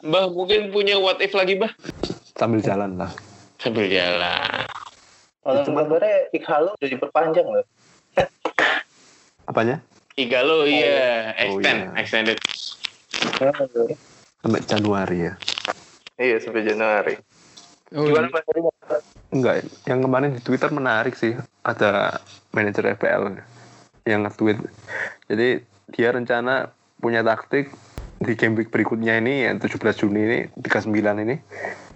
[0.00, 1.70] Bah mungkin punya what if lagi bah
[2.40, 3.12] Sambil jalan lah.
[3.60, 4.64] sambil jalan.
[5.44, 7.64] Kalau kabarnya Ikhalo udah diperpanjang loh.
[9.44, 9.84] Apanya?
[10.20, 11.96] Tiga lo iya Oh, extend iya.
[11.96, 12.38] extended.
[14.36, 15.32] Sampai Januari ya.
[16.20, 17.16] Iya sampai Januari.
[17.96, 18.28] Oh, Gimana?
[18.28, 19.00] Tadi, Pak?
[19.32, 19.54] Enggak,
[19.88, 21.32] yang kemarin di Twitter menarik sih.
[21.64, 22.20] Ada
[22.52, 23.40] manajer FPL
[24.04, 24.60] yang nge-tweet.
[25.24, 25.48] Jadi
[25.88, 26.68] dia rencana
[27.00, 27.72] punya taktik
[28.20, 30.92] di game week berikutnya ini yang 17 Juni ini 39
[31.24, 31.40] ini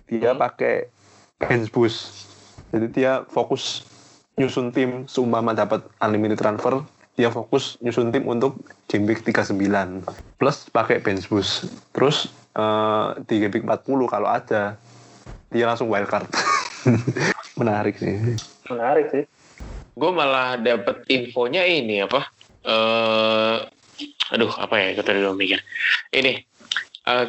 [0.09, 0.41] dia Hmm.
[0.41, 0.89] pakai
[1.37, 2.25] bench boost.
[2.73, 3.85] Jadi dia fokus
[4.35, 6.81] nyusun tim seumpama dapat unlimited transfer
[7.15, 8.59] dia fokus nyusun tim untuk
[8.91, 9.59] game week 39
[10.39, 14.75] plus pakai bench boost terus eh, di game week 40 kalau ada
[15.55, 16.27] dia langsung wildcard
[17.61, 18.35] menarik sih
[18.69, 19.25] Menarik sih.
[19.95, 22.27] Gue malah dapet infonya ini apa?
[22.65, 23.57] eh
[24.33, 24.89] aduh apa ya?
[24.97, 25.61] Gue tadi belum mikir.
[26.11, 26.33] Ini
[27.09, 27.27] eh,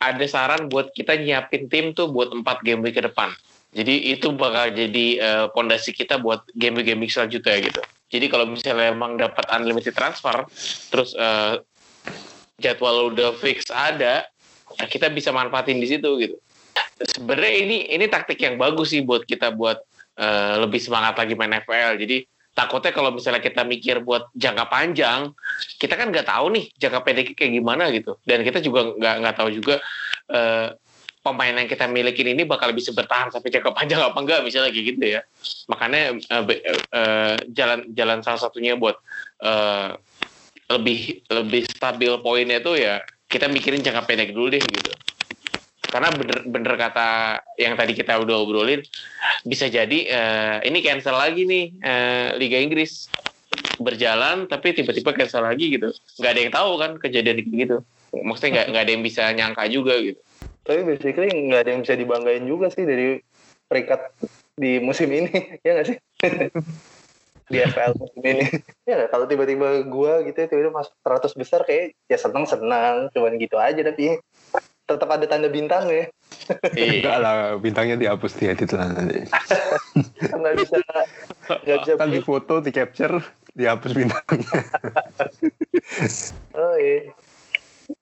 [0.00, 3.30] ada saran buat kita nyiapin tim tuh buat empat game week ke depan.
[3.74, 7.82] Jadi itu bakal jadi eh, pondasi kita buat game week game week selanjutnya gitu.
[8.12, 10.44] Jadi kalau misalnya emang dapat unlimited transfer,
[10.92, 11.60] terus eh,
[12.60, 14.28] jadwal udah fix ada,
[14.78, 16.36] nah kita bisa manfaatin di situ gitu.
[17.18, 19.82] Sebenarnya ini ini taktik yang bagus sih buat kita buat
[20.20, 21.98] eh, lebih semangat lagi main FPL.
[21.98, 22.22] Jadi
[22.54, 25.34] takutnya kalau misalnya kita mikir buat jangka panjang,
[25.82, 28.14] kita kan nggak tahu nih jangka pendek kayak gimana gitu.
[28.22, 29.82] Dan kita juga nggak nggak tahu juga
[30.30, 30.68] eh,
[31.24, 34.86] pemain yang kita milikin ini bakal bisa bertahan sampai jangka panjang apa enggak misalnya kayak
[34.92, 35.20] gitu ya.
[35.72, 39.00] Makanya be- eh, jalan jalan salah satunya buat
[39.40, 39.96] eh,
[40.68, 44.92] lebih lebih stabil poinnya tuh ya kita mikirin jangka pendek dulu deh gitu.
[45.88, 48.82] Karena bener, bener kata yang tadi kita udah obrolin,
[49.46, 53.08] bisa jadi eh, ini cancel lagi nih eh, Liga Inggris
[53.80, 55.88] berjalan tapi tiba-tiba cancel lagi gitu.
[56.20, 57.76] Nggak ada yang tahu kan kejadian kayak gitu.
[58.12, 60.20] Maksudnya nggak nggak ada yang bisa nyangka juga gitu.
[60.64, 63.20] Tapi basically nggak ada yang bisa dibanggain juga sih dari
[63.68, 64.00] peringkat
[64.56, 65.32] di musim ini,
[65.64, 65.98] ya nggak sih?
[67.52, 68.44] di FPL musim ini.
[68.88, 69.10] ya nggak?
[69.12, 73.84] kalau tiba-tiba gua gitu ya, tiba-tiba masuk 100 besar kayak ya seneng-seneng, cuman gitu aja
[73.84, 74.16] tapi
[74.84, 76.08] tetap ada tanda bintang ya.
[76.76, 77.00] Iya.
[77.00, 79.24] enggak lah bintangnya dihapus di edit lah nanti
[80.34, 80.76] Nggak bisa
[81.62, 83.16] nggak bisa kan di foto di capture
[83.54, 84.58] dihapus bintangnya
[86.58, 87.14] Oh iya.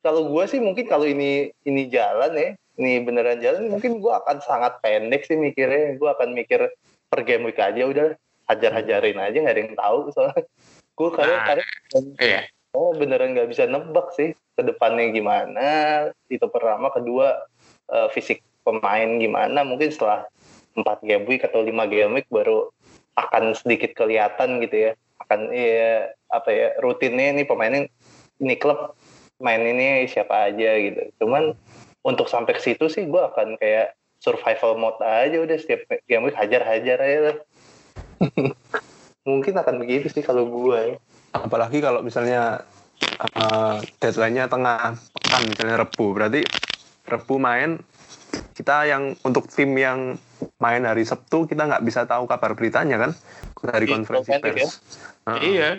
[0.02, 4.38] Kalau gua sih mungkin kalau ini ini jalan ya, ini beneran jalan, mungkin gua akan
[4.42, 5.98] sangat pendek sih mikirnya.
[5.98, 6.70] Gua akan mikir
[7.10, 8.08] per game week aja udah
[8.48, 10.44] hajar-hajarin aja nggak ada yang tahu soalnya.
[10.92, 11.46] Kadang Nah.
[11.48, 11.68] kadang
[12.20, 12.40] Iya.
[12.72, 15.68] oh beneran nggak bisa nebak sih ke depannya gimana.
[16.30, 17.42] Itu pertama, kedua
[17.90, 19.66] eh, fisik pemain gimana.
[19.66, 20.24] Mungkin setelah
[20.72, 22.72] empat game week atau lima game week baru
[23.18, 24.92] akan sedikit kelihatan gitu ya.
[25.20, 27.90] Akan ya apa ya rutinnya ini pemainnya
[28.40, 28.96] ini klub
[29.42, 31.02] main ini siapa aja gitu.
[31.18, 31.52] Cuman
[32.06, 36.38] untuk sampai ke situ sih gue akan kayak survival mode aja udah setiap game week
[36.38, 37.36] hajar-hajar aja lah.
[39.28, 40.98] Mungkin akan begitu sih kalau gue.
[41.32, 42.60] apalagi kalau misalnya
[43.40, 46.44] uh, deadline-nya tengah pekan misalnya Rebu berarti
[47.08, 47.80] Rebu main
[48.52, 50.20] kita yang untuk tim yang
[50.60, 53.10] main hari Sabtu kita nggak bisa tahu kabar beritanya kan
[53.64, 54.68] dari Di konferensi Atlantic ya?
[54.68, 54.72] pers.
[55.24, 55.40] Heeh.
[55.40, 55.70] Iya.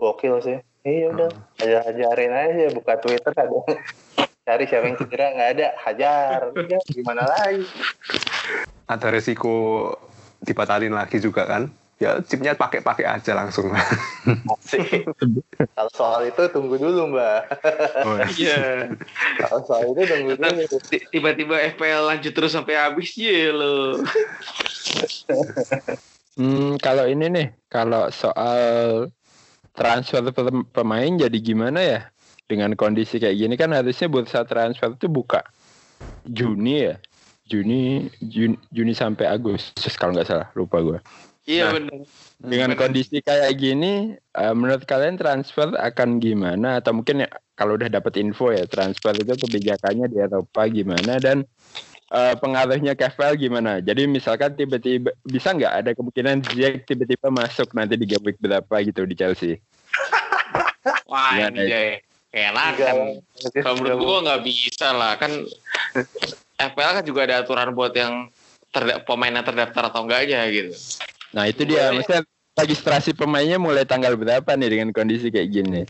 [0.00, 0.58] Gokil sih.
[0.86, 3.60] Iya udah, aja hajarin aja buka Twitter ada.
[4.46, 6.40] Cari siapa yang cedera nggak ada, hajar.
[6.54, 7.66] Udah, gimana lagi?
[8.88, 9.92] Ada resiko
[10.40, 11.68] dibatalin lagi juga kan?
[11.98, 13.68] Ya chipnya pakai-pakai aja langsung.
[15.74, 17.42] Kalau soal itu tunggu dulu mbak.
[18.06, 18.26] Oh, ya.
[18.38, 18.62] Iya.
[19.42, 20.78] Kalau soal itu tunggu Nah, dulu.
[20.86, 24.02] ti- Tiba-tiba FPL lanjut terus sampai habis ya lo.
[26.38, 29.10] Hmm, kalau ini nih, kalau soal
[29.78, 32.00] transfer pem- pemain jadi gimana ya?
[32.50, 35.46] Dengan kondisi kayak gini kan harusnya bursa transfer itu buka
[36.26, 36.96] Juni ya.
[37.48, 40.98] Juni Juni, Juni sampai Agustus kalau nggak salah, lupa gue.
[41.48, 41.72] Iya Nah.
[41.80, 41.98] benar.
[42.38, 42.80] Dengan Benar.
[42.86, 46.78] kondisi kayak gini, eh, menurut kalian transfer akan gimana?
[46.78, 51.42] Atau mungkin ya, kalau udah dapat info ya transfer itu kebijakannya di Eropa gimana dan
[52.08, 53.78] eh, pengaruhnya ke FPL gimana?
[53.78, 58.74] Jadi misalkan tiba-tiba bisa nggak ada kemungkinan Ziyech tiba-tiba masuk nanti di game week berapa
[58.82, 59.56] gitu di Chelsea?
[61.10, 61.88] Wah Gimana anjay.
[62.28, 62.96] Enak Tiga- kan.
[63.64, 65.32] Kalau menurut gua nggak bisa lah kan.
[66.58, 68.28] FPL kan juga ada aturan buat yang
[68.68, 70.74] terda- pemain yang terdaftar atau enggaknya gitu.
[71.32, 75.82] Nah itu dia, maksudnya registrasi pemainnya mulai tanggal berapa nih dengan kondisi kayak gini?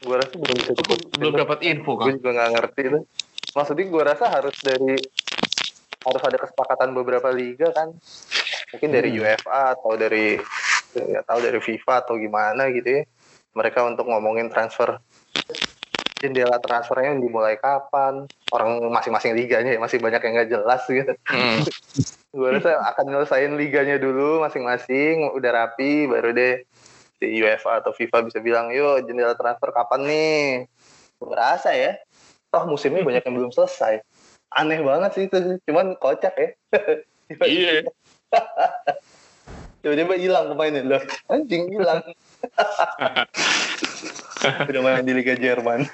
[0.00, 0.70] Gue rasa belum bisa
[1.18, 2.16] belum dapat info Gue kan.
[2.16, 3.02] juga nggak ngerti tuh.
[3.52, 4.94] Maksudnya gue rasa harus dari
[6.08, 7.92] harus ada kesepakatan beberapa liga kan.
[8.74, 9.20] Mungkin dari Hmm.
[9.24, 10.40] UEFA atau dari
[10.92, 13.02] nggak tahu dari FIFA atau gimana gitu ya.
[13.52, 14.96] Mereka untuk ngomongin transfer
[16.18, 21.62] jendela transfernya dimulai kapan orang masing-masing liganya ya masih banyak yang nggak jelas gitu Hmm.
[22.38, 26.66] gue rasa akan nyelesain liganya dulu masing-masing udah rapi baru deh
[27.18, 30.42] di UEFA atau FIFA bisa bilang yuk jendela transfer kapan nih
[31.18, 31.96] gue rasa ya
[32.50, 34.02] toh musimnya banyak yang belum selesai
[34.54, 36.48] aneh banget sih itu cuman kocak ya.
[37.44, 37.84] Iya.
[39.84, 40.82] tiba-tiba hilang pemainnya.
[40.84, 42.02] Loh anjing hilang.
[44.70, 45.86] Udah main di Liga Jerman.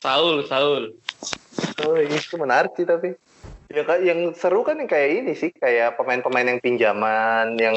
[0.00, 0.96] Saul, Saul.
[1.84, 3.14] Oh itu menarik sih tapi.
[3.70, 5.54] Ya kak yang seru kan yang kayak ini sih.
[5.54, 7.76] Kayak pemain-pemain yang pinjaman yang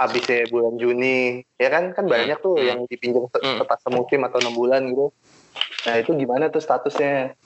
[0.00, 1.44] habisnya bulan Juni.
[1.60, 1.92] Ya kan?
[1.92, 2.66] Kan banyak tuh Hmm.
[2.66, 3.60] yang dipinjam Hmm.
[3.60, 5.12] sepas semusim atau enam bulan gitu.
[5.86, 7.36] Nah itu gimana tuh statusnya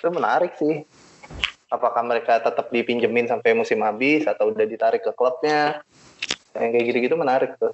[0.00, 0.88] itu menarik sih.
[1.70, 5.84] Apakah mereka tetap dipinjemin sampai musim habis atau udah ditarik ke klubnya?
[6.56, 7.70] Yang kayak gitu-gitu menarik tuh.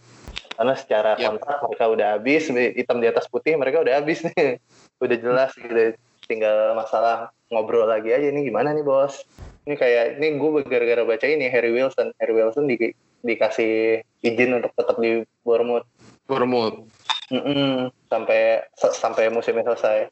[0.58, 1.38] Karena secara Yap.
[1.38, 4.58] kontrak mereka udah habis hitam di atas putih mereka udah habis nih.
[4.96, 5.92] Udah jelas gitu
[6.24, 8.32] tinggal masalah ngobrol lagi aja.
[8.32, 9.20] Ini gimana nih bos?
[9.68, 12.16] Ini kayak ini gue gara-gara baca ini Harry Wilson.
[12.16, 12.80] Harry Wilson di,
[13.20, 15.84] dikasih izin untuk tetap di Bournemouth.
[16.24, 16.88] Bournemouth.
[17.26, 17.90] Mm-mm.
[18.06, 20.06] sampai se- sampai musimnya selesai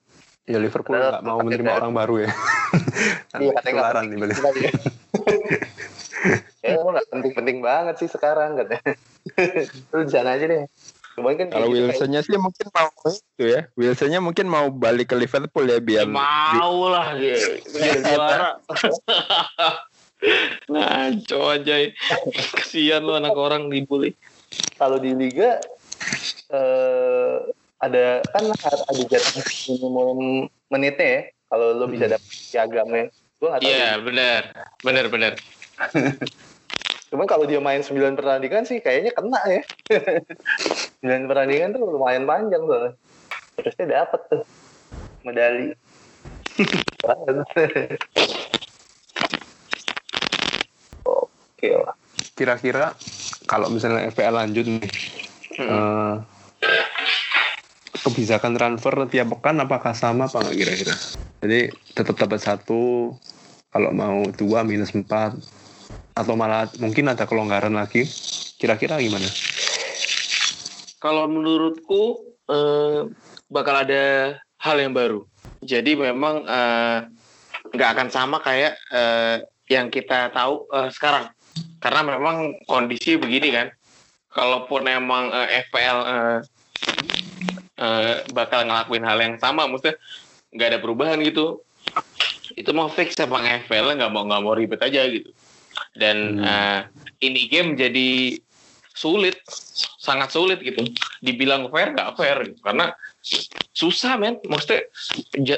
[0.45, 2.31] Ya Liverpool nggak mau menerima dari- orang baru ya.
[3.35, 4.35] Iya, katanya nggak Ketularan nih beli.
[4.35, 4.71] Ya.
[6.63, 8.95] ya emang nggak penting-penting banget sih sekarang katanya
[9.93, 10.65] lu sana aja deh
[11.15, 13.61] Cuman kan Kalau kayak gitu, Wilsonnya sih mungkin mau itu ya.
[13.75, 17.39] Wilsonnya mungkin mau balik ke Liverpool ya biar Mau lah ya.
[17.71, 18.51] Biar juara.
[20.71, 21.75] Ngaco aja.
[22.59, 24.15] Kesian lu anak orang dibully.
[24.79, 25.59] kalau di liga
[26.51, 27.39] eh
[27.85, 31.20] ada kan ada jatah minimum menitnya ya
[31.53, 34.43] kalau lo bisa dapet piagamnya gue nggak tahu Iya, benar.
[34.80, 35.32] Benar, benar.
[37.12, 39.62] Cuman kalau dia main 9 pertandingan sih kayaknya kena ya.
[41.05, 42.97] 9 pertandingan tuh lumayan panjang soalnya.
[43.61, 44.43] Terusnya dapat tuh
[45.22, 45.76] medali.
[51.05, 51.95] Oke lah.
[52.35, 52.99] Kira-kira
[53.47, 54.91] kalau misalnya FPL lanjut nih,
[55.61, 56.14] eh,
[58.05, 60.95] kebijakan transfer tiap pekan apakah sama apa nggak kira-kira?
[61.41, 63.17] Jadi tetap dapat satu,
[63.73, 65.33] kalau mau dua minus empat,
[66.15, 68.05] atau malah mungkin ada kelonggaran lagi.
[68.61, 69.27] Kira-kira gimana?
[71.01, 73.09] Kalau menurutku eh,
[73.49, 75.25] bakal ada hal yang baru.
[75.65, 76.99] Jadi memang eh,
[77.73, 79.43] nggak akan sama kayak eh,
[79.73, 81.33] yang kita tahu eh, sekarang.
[81.81, 83.69] Karena memang kondisi begini kan.
[84.33, 86.39] Kalaupun emang eh, FPL eh,
[87.79, 89.99] eh, bakal ngelakuin hal yang sama, maksudnya
[90.55, 91.62] nggak ada perubahan gitu.
[92.55, 95.31] Itu mau fix emang FPL nggak mau nggak mau ribet aja gitu.
[95.95, 96.47] Dan Hmm.
[96.47, 96.81] eh,
[97.27, 98.39] ini game jadi
[98.95, 99.43] sulit,
[99.99, 100.87] sangat sulit gitu.
[101.18, 102.62] Dibilang fair nggak fair gitu.
[102.62, 102.95] karena
[103.75, 104.39] susah men.
[104.47, 104.87] Maksudnya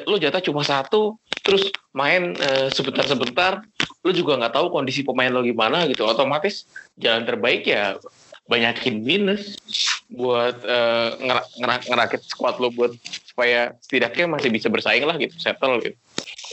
[0.09, 3.61] lu jatah cuma satu, terus main eh, sebentar-sebentar,
[4.07, 6.09] lu juga nggak tahu kondisi pemain lo gimana gitu.
[6.09, 6.65] Otomatis
[6.97, 8.01] jalan terbaik ya
[8.47, 9.59] banyakin minus
[10.07, 12.95] buat eh, ngera- ngera- ngerakit squad lo buat
[13.27, 15.99] supaya setidaknya masih bisa bersaing lah gitu, settle gitu.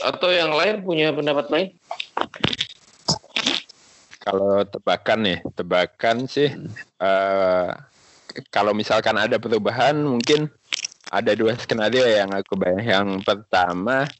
[0.02, 1.68] atau yang lain punya pendapat lain?
[4.18, 6.50] Kalau tebakan nih, tebakan sih
[6.98, 7.68] eh,
[8.50, 10.50] kalau misalkan ada perubahan mungkin
[11.14, 12.82] ada dua skenario yang aku bayang.
[12.82, 14.10] Yang pertama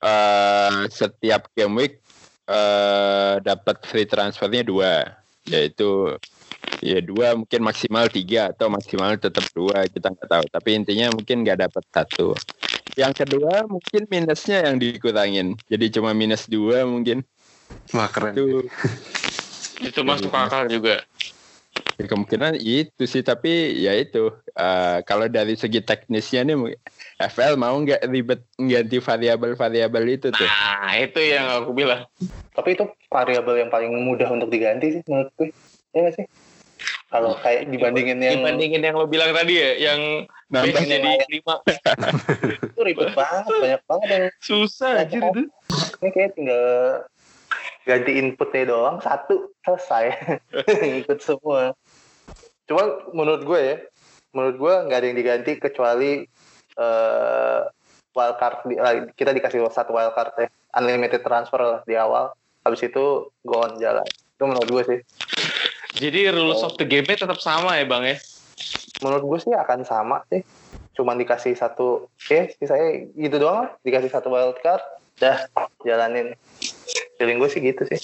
[0.00, 1.94] eh, setiap game week
[2.48, 5.04] eh, dapat free transfernya dua,
[5.44, 6.16] yaitu
[6.80, 10.44] ya dua mungkin maksimal tiga atau maksimal tetap dua kita nggak tahu.
[10.48, 12.34] Tapi intinya mungkin nggak dapat satu.
[12.98, 17.22] Yang kedua mungkin minusnya yang dikurangin, jadi cuma minus dua mungkin
[17.94, 18.34] Wah keren.
[18.34, 18.66] itu
[19.80, 21.02] Itu masuk akal juga.
[22.00, 26.76] Ya, kemungkinan itu sih tapi ya itu eh, kalau dari segi teknisnya nih
[27.28, 32.08] FL mau nggak ribet ganti variabel-variabel itu tuh Nah, itu yang aku bilang.
[32.56, 35.52] Tapi itu variabel yang paling mudah untuk diganti sih menurut gue.
[35.92, 36.26] Ya nggak sih?
[37.10, 41.62] Kalau kayak dibandingin yang Dibandingin yang lo bilang tadi ya, yang Nambah jadi lima.
[42.74, 45.46] itu ribet banget, banyak banget yang Susah anjir itu.
[46.02, 46.66] ini kayak tinggal
[47.86, 50.10] ganti inputnya doang satu selesai
[51.06, 51.74] ikut semua.
[52.66, 52.82] Cuma
[53.14, 53.76] menurut gue ya,
[54.34, 56.26] menurut gue nggak ada yang diganti kecuali
[56.78, 57.60] eh
[58.10, 62.34] wildcard di, lah, kita dikasih satu wildcard ya, unlimited transfer lah di awal.
[62.66, 64.06] Habis itu go on jalan.
[64.34, 65.00] Itu menurut gue sih.
[65.96, 68.18] Jadi rules of the game-nya tetap sama ya bang ya?
[69.00, 70.44] menurut gue sih akan sama sih.
[70.92, 73.70] Cuman dikasih satu eh saya gitu doang lah.
[73.80, 74.84] Dikasih satu wildcard
[75.16, 75.48] dah
[75.82, 76.36] jalanin.
[77.16, 77.96] Feeling gue sih gitu sih.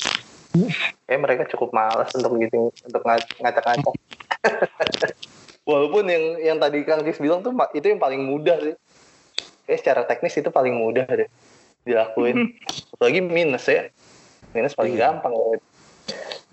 [1.06, 3.94] Eh mereka cukup malas untuk gitu untuk nga- ngacak-ngacak.
[5.68, 8.74] Walaupun yang yang tadi Kang Cis bilang tuh itu yang paling mudah sih.
[9.68, 11.28] Eh secara teknis itu paling mudah deh
[11.84, 12.56] dilakuin.
[12.96, 13.92] Apalagi minus ya.
[14.56, 15.12] Minus paling Iya.
[15.12, 15.36] gampang.
[15.36, 15.60] ya.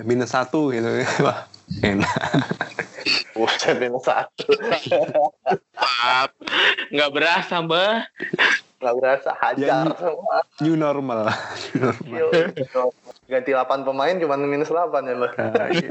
[0.01, 0.89] Minus satu gitu.
[1.25, 1.45] Wah
[1.85, 2.09] enak.
[3.37, 4.49] Buset minus satu.
[6.89, 8.09] Nggak berasa mbak.
[8.83, 11.31] nggak berasa hajar Ya, semua New normal.
[12.03, 12.91] New normal.
[13.31, 15.89] Ganti 8 pemain cuma minus 8 ya mbak Nah, iya.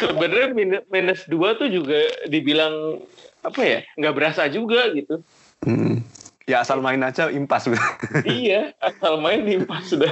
[0.00, 2.00] Sebenarnya minus, minus dua tuh juga
[2.32, 3.04] dibilang
[3.44, 3.78] apa ya?
[4.00, 5.20] Nggak berasa juga gitu.
[5.60, 6.00] Hmm.
[6.48, 7.68] Ya asal main aja impas.
[8.24, 10.10] iya, asal main impas sudah.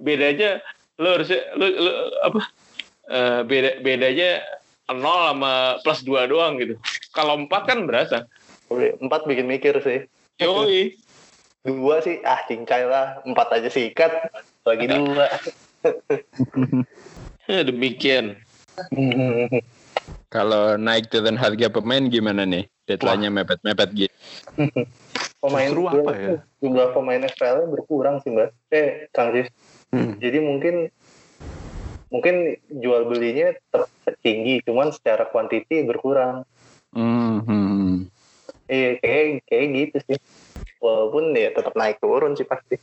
[0.00, 0.64] bedanya
[0.96, 1.90] lo harusnya lo, lo
[2.24, 2.40] apa?
[3.06, 4.30] eh, beda bedanya
[4.90, 6.74] nol sama plus dua doang gitu.
[7.12, 8.24] Kalau empat kan berasa.
[8.70, 10.10] Empat bikin mikir sih
[10.42, 10.98] Yoi.
[11.62, 14.10] dua sih ah cincai lah empat aja sikat
[14.66, 15.26] lagi dua
[17.46, 18.34] Ya, demikian.
[20.34, 24.14] kalau naik turun harga pemain gimana nih deadline-nya mepet-mepet gitu
[25.40, 26.36] pemain Justru apa ya?
[26.60, 29.48] jumlah pemain FPL berkurang sih mbak eh Kang Cis
[29.94, 30.18] Hmm.
[30.18, 30.90] jadi mungkin
[32.10, 33.90] mungkin jual belinya tetap
[34.22, 36.42] tinggi cuman secara kuantiti berkurang
[36.96, 38.08] Hmm, hmm.
[38.70, 40.18] iya kayak kayak gitu sih
[40.80, 42.80] walaupun ya tetap naik turun sih pasti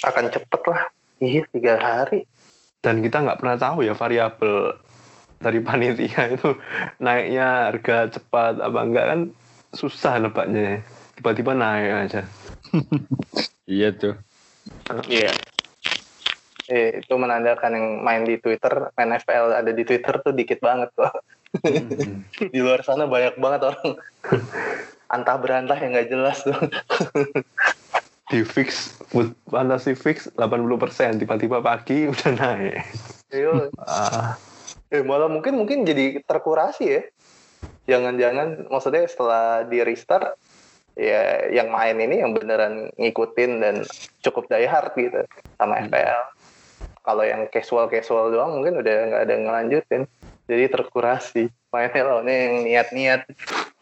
[0.00, 0.82] akan cepet lah
[1.20, 2.24] iya tiga hari
[2.84, 4.76] Dan kita nggak pernah tahu ya variabel
[5.40, 6.56] dari panitia itu
[7.00, 9.20] naiknya harga cepat apa enggak kan
[9.72, 10.84] susah nebaknya.
[11.16, 12.22] Tiba-tiba naik aja.
[13.64, 14.16] iya tuh
[15.08, 15.32] Iya.
[16.70, 20.90] Eh, itu menandakan yang main di Twitter main FPL ada di Twitter tuh dikit banget
[20.96, 21.12] kok
[21.62, 22.26] Hmm.
[22.52, 23.94] di luar sana banyak banget orang
[25.06, 26.54] antah berantah yang nggak jelas tuh
[28.24, 28.96] Di fix
[29.52, 32.80] fantasy fix 80% tiba-tiba pagi udah naik.
[33.28, 33.68] Iya.
[33.84, 34.40] Ah,
[34.88, 37.02] eh, malah mungkin mungkin jadi terkurasi ya
[37.84, 40.40] jangan-jangan maksudnya setelah di restart
[40.96, 43.76] ya yang main ini yang beneran ngikutin dan
[44.24, 45.20] cukup die hard gitu
[45.60, 46.33] sama FPL
[47.04, 50.02] kalau yang casual casual doang mungkin udah nggak ada yang ngelanjutin.
[50.44, 51.42] Jadi terkurasi
[51.72, 53.20] mainnya lawannya yang niat-niat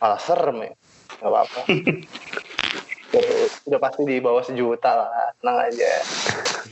[0.02, 0.72] malah serem ya.
[1.22, 1.60] Nggak apa-apa.
[3.68, 5.36] Udah, pasti di bawah sejuta lah.
[5.36, 5.90] Tenang aja.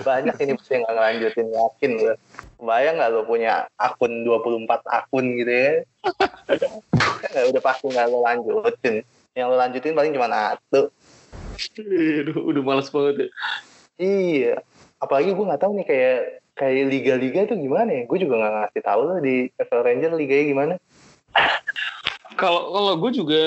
[0.01, 2.14] Banyak ini pasti yang nggak ngelanjutin yakin gue
[2.61, 5.72] bayang nggak lo punya akun 24 akun gitu ya?
[7.53, 9.05] Udah pasti nggak lo lanjutin.
[9.36, 10.88] Yang lo lanjutin paling cuma satu.
[11.76, 13.28] Aduh, udah males banget ya.
[14.01, 14.57] iya
[15.01, 16.20] apalagi gue nggak tahu nih kayak
[16.55, 20.46] kayak liga-liga tuh gimana ya gue juga nggak ngasih tahu lo di FL Ranger liganya
[20.46, 20.74] gimana
[22.38, 23.42] Kalau kalau gue juga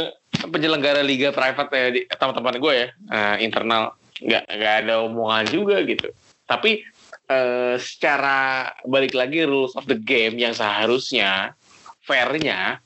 [0.53, 5.81] penyelenggara liga private ya di teman-teman gue ya eh, internal nggak nggak ada omongan juga
[5.87, 6.13] gitu.
[6.45, 6.83] Tapi
[7.31, 11.57] eh, secara balik lagi rules of the game yang seharusnya
[12.03, 12.83] fairnya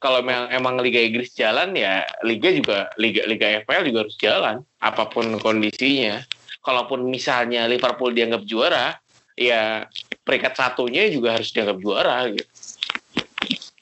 [0.00, 4.56] kalau memang emang liga Inggris jalan ya liga juga liga liga FPL juga harus jalan
[4.80, 6.24] apa pun kondisinya.
[6.60, 8.96] Kalaupun misalnya Liverpool dianggap juara,
[9.36, 9.88] ya
[10.24, 12.50] peringkat satunya juga harus dianggap juara gitu.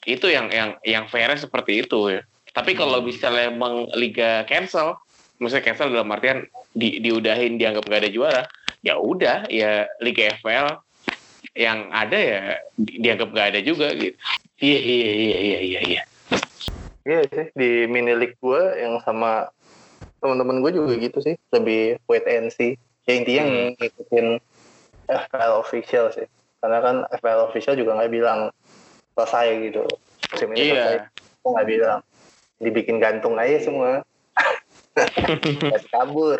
[0.07, 2.21] Itu yang yang yang fairnya seperti itu ya.
[2.55, 4.97] Tapi kalau misalnya emang liga cancel,
[5.37, 8.43] maksudnya cancel dalam artian di, diudahin dianggap nggak ada juara
[8.79, 10.79] ya udah ya Liga FPL
[11.57, 12.41] yang ada ya
[12.79, 14.15] di- dianggap nggak ada juga gitu.
[14.59, 16.01] Iya iya iya iya iya iya.
[17.07, 19.47] Iya sih di mini league gue yang sama
[20.19, 22.77] teman-teman gue juga gitu sih lebih wait and see.
[23.09, 23.73] Ya intinya Hmm.
[23.73, 24.27] ngikutin
[25.09, 26.29] FPL official sih.
[26.61, 28.53] Karena kan FPL official juga nggak bilang
[29.17, 29.81] selesai gitu.
[30.29, 30.95] Musim ini selesai.
[31.01, 31.09] iya
[31.41, 31.99] Kok nggak bilang.
[32.59, 34.05] Dibikin gantung aja semua.
[35.91, 36.37] Kabur.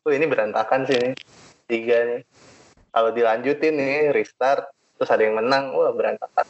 [0.00, 1.14] Tuh ini berantakan sih nih.
[1.68, 2.20] Tiga nih.
[2.90, 4.64] Kalau dilanjutin nih restart
[4.96, 6.46] terus ada yang menang, wah berantakan.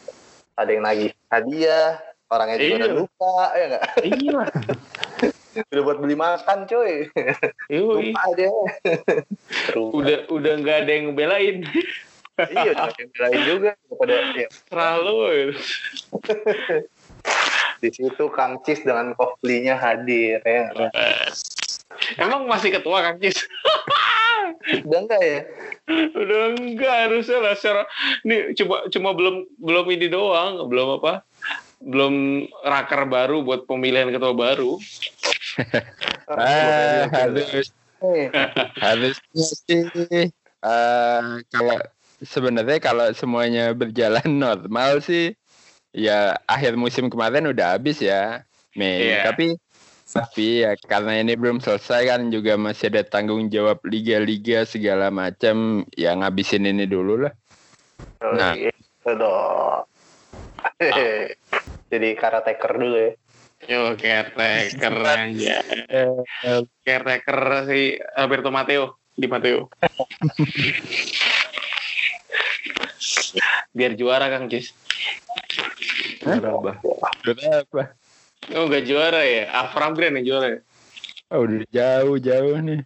[0.54, 1.98] Ada yang nagih hadiah,
[2.28, 2.78] orangnya juga Iya.
[2.86, 3.84] udah lupa ya nggak?
[4.06, 4.40] iya
[5.50, 7.10] udah buat beli makan coy
[7.70, 8.14] Yoi.
[8.14, 8.46] lupa aja
[9.74, 11.66] udah udah nggak ada yang ngebelain.
[12.48, 13.70] Iya udah makin lain juga.
[13.92, 15.16] Pada ya, terlalu
[17.84, 20.72] di situ Kang Cis dengan Koflinya hadir ya.
[22.16, 23.44] Emang masih ketua kang Cis?
[24.88, 25.40] Udah enggak ya?
[26.16, 27.54] Udah enggak harusnya lah.
[27.56, 27.82] Secara
[28.24, 30.64] ini cuma cuma belum belum ini doang.
[30.64, 31.24] Belum apa?
[31.80, 34.80] Belum raker baru buat pemilihan ketua baru
[36.30, 37.66] Ah, harus
[38.78, 40.30] harusnya sih.
[40.60, 41.78] Eh, kalau
[42.22, 45.34] sebenarnya kalau semuanya berjalan normal sih
[45.90, 48.46] ya akhir musim kemarin udah habis ya
[48.78, 49.10] Mei.
[49.10, 49.26] Iya.
[49.26, 49.58] tapi
[50.10, 55.86] tapi ya karena ini belum selesai kan juga masih ada tanggung jawab liga-liga segala macam
[55.94, 57.34] ya ngabisin ini dulu lah.
[58.22, 58.54] Oh, Nah.
[58.54, 59.82] gitu dong
[61.90, 63.12] jadi karateker dulu ya
[63.68, 65.60] yo caretaker aja
[66.84, 69.68] caretaker si Alberto Matteo di Matteo.
[73.70, 74.72] Biar juara kang Cis
[76.24, 76.80] Berapa?
[77.24, 77.82] berapa?
[78.56, 79.52] Oh nggak juara ya?
[79.52, 80.60] Avram Grant yang juara ya?
[81.30, 82.80] Oh, udah jauh-jauh nih.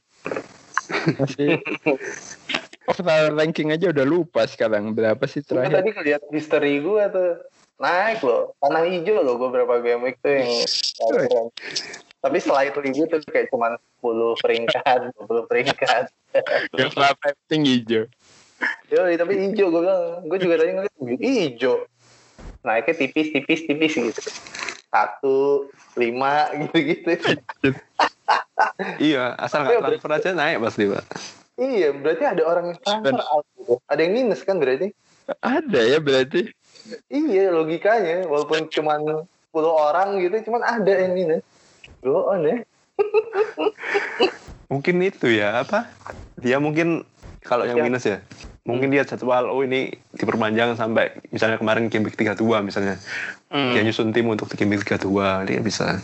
[1.16, 1.62] Masih-
[2.90, 4.92] overall ranking aja udah lupa sekarang.
[4.92, 5.80] Berapa sih terakhir?
[5.80, 7.30] tadi ngeliat history gue tuh
[7.80, 10.50] naik loh tanah hijau loh gue berapa game week tuh yang
[12.24, 16.08] tapi slightly gitu kayak cuman 10 peringkat 20 peringkat
[16.80, 18.04] yang penting hijau
[18.88, 20.24] Yo, tapi hijau gue bilang.
[20.28, 21.84] Gue juga tadi ngeliat hijau.
[22.64, 24.20] Naiknya tipis, tipis, tipis gitu.
[24.88, 25.68] Satu,
[25.98, 27.12] lima, gitu-gitu.
[29.02, 31.04] Iya, asal nggak transfer aja naik pasti pak.
[31.54, 33.74] iya, berarti ada orang yang transfer out gitu.
[33.90, 34.94] Ada yang minus kan berarti?
[35.40, 36.52] Ada ya berarti
[37.08, 38.28] Iya, logikanya.
[38.28, 39.24] Walaupun cuma 10
[39.56, 41.40] orang gitu, cuman ada yang minus.
[42.04, 42.60] Go on ya.
[44.72, 45.88] Mungkin itu ya apa?
[46.36, 47.08] Dia mungkin
[47.40, 47.84] kalau yang Ya.
[47.84, 48.20] minus ya,
[48.64, 52.96] mungkin dia jadwal oh ini diperpanjang sampai misalnya kemarin game week 32 misalnya.
[53.52, 53.72] Hmm.
[53.72, 56.00] Dia nyusun tim untuk game week 32, dia bisa.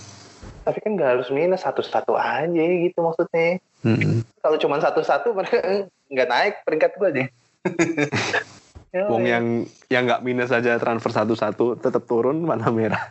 [0.64, 3.58] Tapi kan nggak harus minus satu-satu aja gitu maksudnya.
[3.80, 4.20] Hmm.
[4.38, 5.60] Kalau cuma satu-satu mereka
[6.12, 7.28] nggak naik peringkat gue deh.
[8.90, 9.38] Ya, Wong ya.
[9.38, 9.44] yang
[9.86, 13.06] yang nggak minus aja transfer satu-satu tetap turun mana merah.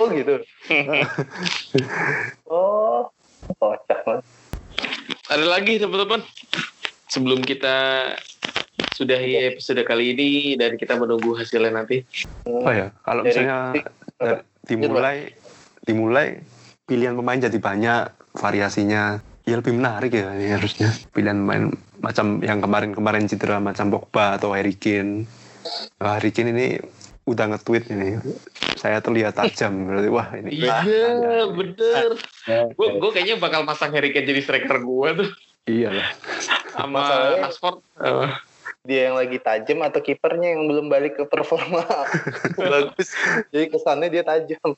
[0.00, 0.40] Oh gitu.
[2.48, 3.04] oh,
[3.60, 4.24] kocak banget.
[5.28, 6.24] Ada lagi teman-teman
[7.04, 8.08] sebelum kita
[8.96, 12.00] sudahi episode kali ini dan kita menunggu hasilnya nanti.
[12.48, 13.58] Oh ya, kalau Dari- misalnya
[14.16, 15.16] dari- dimulai
[15.84, 16.40] dimulai
[16.88, 18.02] pilihan pemain jadi banyak
[18.40, 19.20] variasinya.
[19.44, 20.96] Ya lebih menarik ya ini harusnya.
[21.12, 25.28] Pilihan pemain macam yang kemarin-kemarin cedera macam Pogba atau Harry Kane.
[26.00, 26.68] Wah, Harry Kane ini
[27.28, 28.16] udah nge-tweet ini.
[28.80, 30.64] Saya terlihat tajam berarti wah ini.
[30.64, 32.08] Iya, ah, bener.
[32.74, 35.30] Gue gue kayaknya bakal masang Harry Kane jadi striker gue tuh
[35.68, 36.08] Iya lah.
[36.72, 37.00] sama
[37.44, 37.84] Rashford.
[38.80, 41.84] Dia yang lagi tajam atau kipernya yang belum balik ke performa
[42.56, 43.12] bagus.
[43.52, 44.72] Jadi kesannya dia tajam.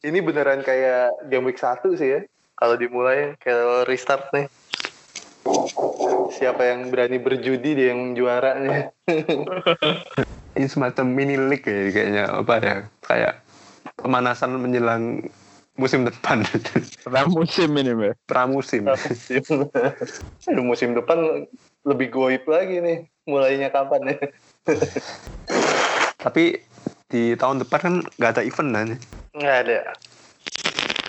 [0.00, 2.20] Ini beneran kayak game week 1 sih ya.
[2.56, 4.48] Kalau dimulai kayak restart nih.
[6.36, 8.90] Siapa yang berani berjudi dia yang juaranya.
[10.56, 12.76] Ini semacam mini league ya kayaknya apa ya?
[13.04, 13.34] Kayak
[14.00, 15.20] pemanasan menjelang
[15.76, 16.42] musim depan.
[17.06, 18.88] pramusim ini mbak Pramusim.
[20.48, 21.44] Aduh, musim depan
[21.84, 22.98] lebih goib lagi nih.
[23.28, 24.18] Mulainya kapan ya?
[26.16, 26.58] Tapi
[27.06, 28.88] di tahun depan kan nggak ada event kan?
[29.36, 29.78] Nggak ada.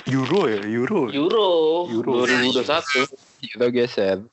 [0.07, 1.11] Euro ya, Euro.
[1.11, 1.47] Euro,
[1.91, 2.23] Euro.
[2.23, 3.11] 2021
[3.43, 4.23] itu geser.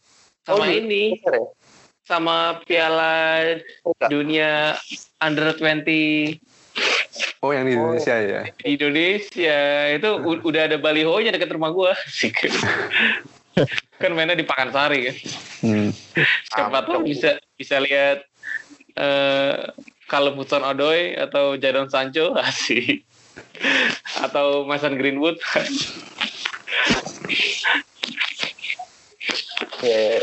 [0.46, 1.18] Sama Oh, ini.
[1.18, 1.46] Bener ya?
[2.04, 3.40] sama Piala
[3.80, 4.08] Enggak.
[4.12, 4.76] Dunia
[5.24, 6.36] Under 20
[7.40, 8.40] Oh yang di Indonesia ya.
[8.52, 9.58] di Indonesia.
[9.96, 11.92] Itu u- udah ada balihonya dekat rumah gua.
[14.02, 15.16] Kan mainnya di Pakansari kan?
[15.62, 15.90] Hmm.
[16.50, 18.26] siapa tahu bisa bisa lihat
[18.98, 19.56] eh
[20.10, 22.36] kalau Hudson Odoi atau Jadon Sancho.
[22.38, 23.06] Asik
[24.22, 25.38] atau Mason Greenwood
[29.84, 30.16] Ya.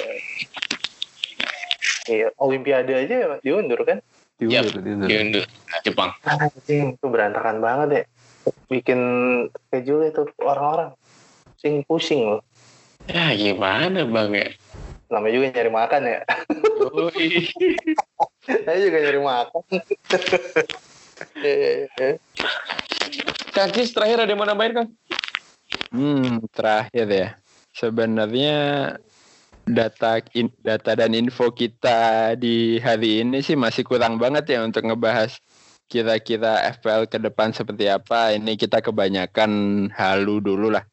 [2.09, 4.01] Iya, Olimpiade aja diundur kan?
[4.41, 5.05] Diundur, diundur.
[5.05, 5.45] Diundur.
[5.86, 6.12] Jepang.
[6.26, 8.03] Anjing, itu berantakan banget ya.
[8.74, 8.99] Bikin
[9.70, 10.97] schedule itu orang-orang.
[11.53, 12.41] Pusing pusing loh.
[13.05, 14.49] Ya gimana bang ya?
[15.14, 16.20] Namanya juga nyari makan ya.
[18.66, 19.64] Saya juga nyari makan.
[23.76, 24.89] Cis terakhir ada yang mau nambahin Kang?
[25.91, 27.30] Hmm, terakhir ya.
[27.76, 28.57] Sebenarnya
[29.67, 34.84] data in- data dan info kita di hari ini sih masih kurang banget ya untuk
[34.88, 35.38] ngebahas
[35.91, 38.32] kira-kira FPL ke depan seperti apa.
[38.32, 39.51] Ini kita kebanyakan
[39.91, 40.88] halu dulu lah.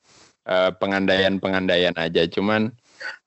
[0.49, 2.27] Eh, pengandaian-pengandaian aja.
[2.27, 2.73] Cuman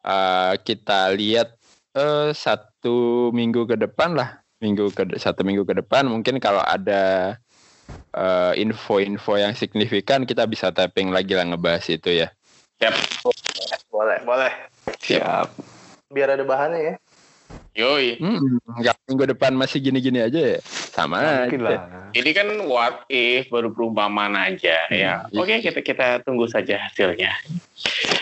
[0.03, 1.55] eh, kita lihat
[1.95, 4.40] eh, satu minggu ke depan lah.
[4.61, 7.35] Minggu ke satu minggu ke depan mungkin kalau ada
[8.13, 12.29] eh, info-info yang signifikan kita bisa tapping lagi lah ngebahas itu ya.
[13.89, 14.53] boleh, boleh.
[15.01, 15.49] Siap.
[16.13, 16.95] Biar ada bahannya ya.
[17.71, 18.19] Yoi.
[18.19, 20.59] Hmm, nggak minggu depan masih gini-gini aja ya?
[20.91, 21.67] Sama Mungkin aja.
[21.71, 21.79] lah.
[22.11, 25.23] Ini kan what if baru perumpamaan aja ya.
[25.31, 25.39] Hmm.
[25.39, 27.31] Oke kita kita tunggu saja hasilnya.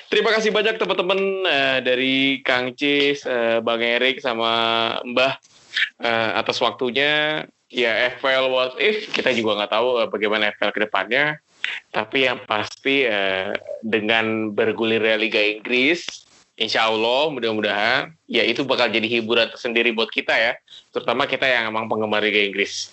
[0.05, 1.19] Terima kasih banyak teman-teman
[1.49, 2.15] eh, dari
[2.45, 5.41] Kang Cis, eh, Bang Erik sama Mbah
[6.01, 7.45] eh, atas waktunya.
[7.69, 11.25] Ya FPL what if kita juga nggak tahu eh, bagaimana FPL ke depannya.
[11.93, 13.53] Tapi yang pasti eh,
[13.85, 16.25] dengan bergulirnya Liga Inggris,
[16.59, 20.53] Insya Allah mudah-mudahan ya itu bakal jadi hiburan tersendiri buat kita ya,
[20.91, 22.91] terutama kita yang emang penggemar Liga Inggris.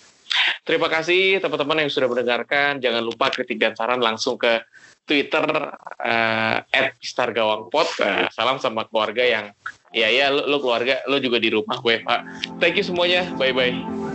[0.63, 2.79] Terima kasih teman-teman yang sudah mendengarkan.
[2.79, 4.63] Jangan lupa kritik dan saran langsung ke
[5.07, 5.43] Twitter
[6.03, 6.57] eh,
[6.99, 7.87] @pistargawangpot.
[8.03, 9.45] Eh, salam sama keluarga yang
[9.91, 12.11] ya ya lu, lu keluarga, lu juga di rumah WFH.
[12.59, 13.27] Thank you semuanya.
[13.35, 14.06] Bye bye.